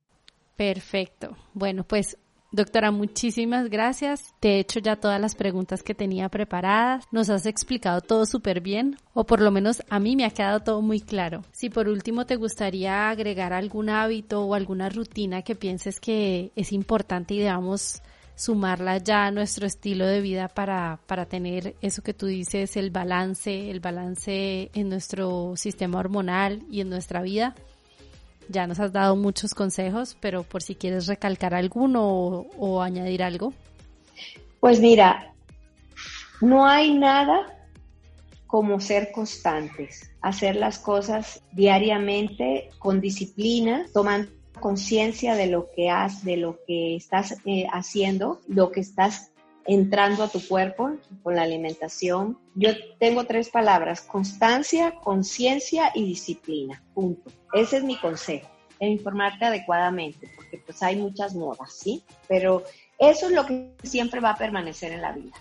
Perfecto. 0.55 1.35
Bueno, 1.53 1.83
pues 1.83 2.17
Doctora, 2.53 2.91
muchísimas 2.91 3.67
gracias. 3.67 4.35
Te 4.39 4.49
he 4.49 4.59
hecho 4.59 4.79
ya 4.79 4.95
todas 4.95 5.19
las 5.19 5.33
preguntas 5.33 5.81
que 5.81 5.95
tenía 5.95 6.29
preparadas. 6.29 7.03
Nos 7.11 7.31
has 7.31 7.47
explicado 7.47 7.99
todo 8.01 8.27
súper 8.27 8.61
bien, 8.61 8.95
o 9.15 9.23
por 9.23 9.41
lo 9.41 9.49
menos 9.49 9.81
a 9.89 9.97
mí 9.97 10.15
me 10.15 10.23
ha 10.23 10.29
quedado 10.29 10.59
todo 10.59 10.83
muy 10.83 10.99
claro. 11.01 11.41
Si 11.51 11.71
por 11.71 11.89
último 11.89 12.27
te 12.27 12.35
gustaría 12.35 13.09
agregar 13.09 13.53
algún 13.53 13.89
hábito 13.89 14.45
o 14.45 14.53
alguna 14.53 14.89
rutina 14.89 15.41
que 15.41 15.55
pienses 15.55 15.99
que 15.99 16.51
es 16.55 16.71
importante 16.73 17.33
y 17.33 17.39
debamos 17.39 18.03
sumarla 18.35 18.97
ya 18.97 19.25
a 19.25 19.31
nuestro 19.31 19.67
estilo 19.67 20.05
de 20.05 20.21
vida 20.21 20.47
para, 20.47 20.99
para 21.05 21.25
tener 21.25 21.75
eso 21.81 22.01
que 22.01 22.13
tú 22.13 22.25
dices, 22.25 22.77
el 22.77 22.91
balance, 22.91 23.69
el 23.69 23.79
balance 23.79 24.71
en 24.73 24.89
nuestro 24.89 25.55
sistema 25.55 25.99
hormonal 25.99 26.63
y 26.71 26.81
en 26.81 26.89
nuestra 26.89 27.21
vida. 27.21 27.55
Ya 28.49 28.67
nos 28.67 28.79
has 28.79 28.91
dado 28.91 29.15
muchos 29.15 29.53
consejos, 29.53 30.17
pero 30.19 30.43
por 30.43 30.61
si 30.61 30.75
quieres 30.75 31.07
recalcar 31.07 31.53
alguno 31.53 32.45
o, 32.57 32.81
añadir 32.81 33.23
algo. 33.23 33.53
Pues 34.59 34.79
mira, 34.79 35.33
no 36.41 36.65
hay 36.65 36.93
nada 36.93 37.57
como 38.47 38.79
ser 38.79 39.11
constantes, 39.11 40.11
hacer 40.21 40.55
las 40.55 40.77
cosas 40.77 41.41
diariamente 41.53 42.69
con 42.79 43.01
disciplina, 43.01 43.85
tomando 43.93 44.29
conciencia 44.59 45.35
de 45.35 45.47
lo 45.47 45.69
que 45.75 45.89
has, 45.89 46.23
de 46.23 46.37
lo 46.37 46.59
que 46.65 46.95
estás 46.95 47.37
eh, 47.45 47.65
haciendo, 47.71 48.39
lo 48.47 48.71
que 48.71 48.79
estás 48.79 49.31
entrando 49.65 50.23
a 50.23 50.29
tu 50.29 50.45
cuerpo 50.45 50.91
con 51.21 51.35
la 51.35 51.43
alimentación. 51.43 52.37
Yo 52.55 52.71
tengo 52.99 53.25
tres 53.25 53.49
palabras, 53.49 54.01
constancia, 54.01 54.95
conciencia 55.01 55.91
y 55.95 56.05
disciplina. 56.05 56.83
Punto. 56.93 57.31
Ese 57.53 57.77
es 57.77 57.83
mi 57.83 57.97
consejo. 57.97 58.49
Informarte 58.79 59.45
adecuadamente, 59.45 60.29
porque 60.35 60.57
pues 60.57 60.83
hay 60.83 60.97
muchas 60.97 61.33
modas, 61.35 61.71
¿sí? 61.73 62.03
Pero 62.27 62.63
eso 62.99 63.27
es 63.27 63.31
lo 63.31 63.45
que 63.45 63.71
siempre 63.83 64.19
va 64.19 64.31
a 64.31 64.37
permanecer 64.37 64.91
en 64.91 65.01
la 65.01 65.13
vida. 65.13 65.31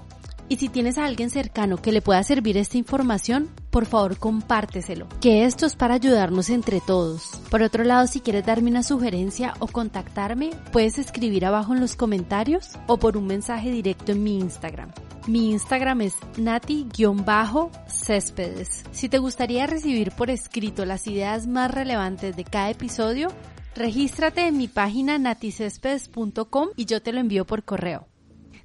Y 0.49 0.57
si 0.57 0.69
tienes 0.69 0.99
a 0.99 1.07
alguien 1.07 1.31
cercano 1.31 1.79
que 1.79 1.91
le 1.91 2.03
pueda 2.03 2.23
servir 2.23 2.59
esta 2.59 2.77
información, 2.77 3.49
por 3.71 3.87
favor 3.87 4.19
compárteselo, 4.19 5.09
que 5.21 5.45
esto 5.45 5.65
es 5.65 5.75
para 5.75 5.95
ayudarnos 5.95 6.51
entre 6.51 6.81
todos. 6.81 7.41
Por 7.51 7.63
otro 7.63 7.83
lado, 7.83 8.07
si 8.07 8.21
quieres 8.21 8.45
darme 8.45 8.71
una 8.71 8.83
sugerencia 8.83 9.55
o 9.59 9.67
contactarme, 9.67 10.51
puedes 10.71 10.99
escribir 10.99 11.47
abajo 11.47 11.73
en 11.73 11.81
los 11.81 11.97
comentarios 11.97 12.71
o 12.87 12.99
por 12.99 13.17
un 13.17 13.27
mensaje 13.27 13.71
directo 13.71 14.13
en 14.13 14.23
mi 14.23 14.39
Instagram. 14.39 14.91
Mi 15.27 15.53
Instagram 15.53 16.03
es 16.03 16.16
nati-céspedes. 16.37 18.85
Si 18.93 19.09
te 19.09 19.16
gustaría 19.18 19.66
recibir 19.66 20.12
por 20.12 20.29
escrito 20.29 20.85
las 20.85 21.07
ideas 21.07 21.47
más 21.47 21.70
relevantes 21.70 22.37
de 22.37 22.45
cada 22.45 22.68
episodio, 22.68 23.29
regístrate 23.75 24.47
en 24.47 24.59
mi 24.59 24.68
página 24.68 25.18
naticespedes.com 25.18 26.68
y 26.77 26.85
yo 26.85 27.01
te 27.01 27.12
lo 27.12 27.20
envío 27.20 27.47
por 27.47 27.64
correo. 27.64 28.07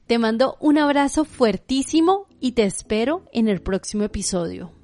Te 0.05 0.19
mando 0.19 0.57
un 0.59 0.77
abrazo 0.77 1.23
fuertísimo 1.23 2.27
y 2.41 2.51
te 2.53 2.63
espero 2.63 3.23
en 3.31 3.47
el 3.47 3.61
próximo 3.61 4.03
episodio. 4.03 4.78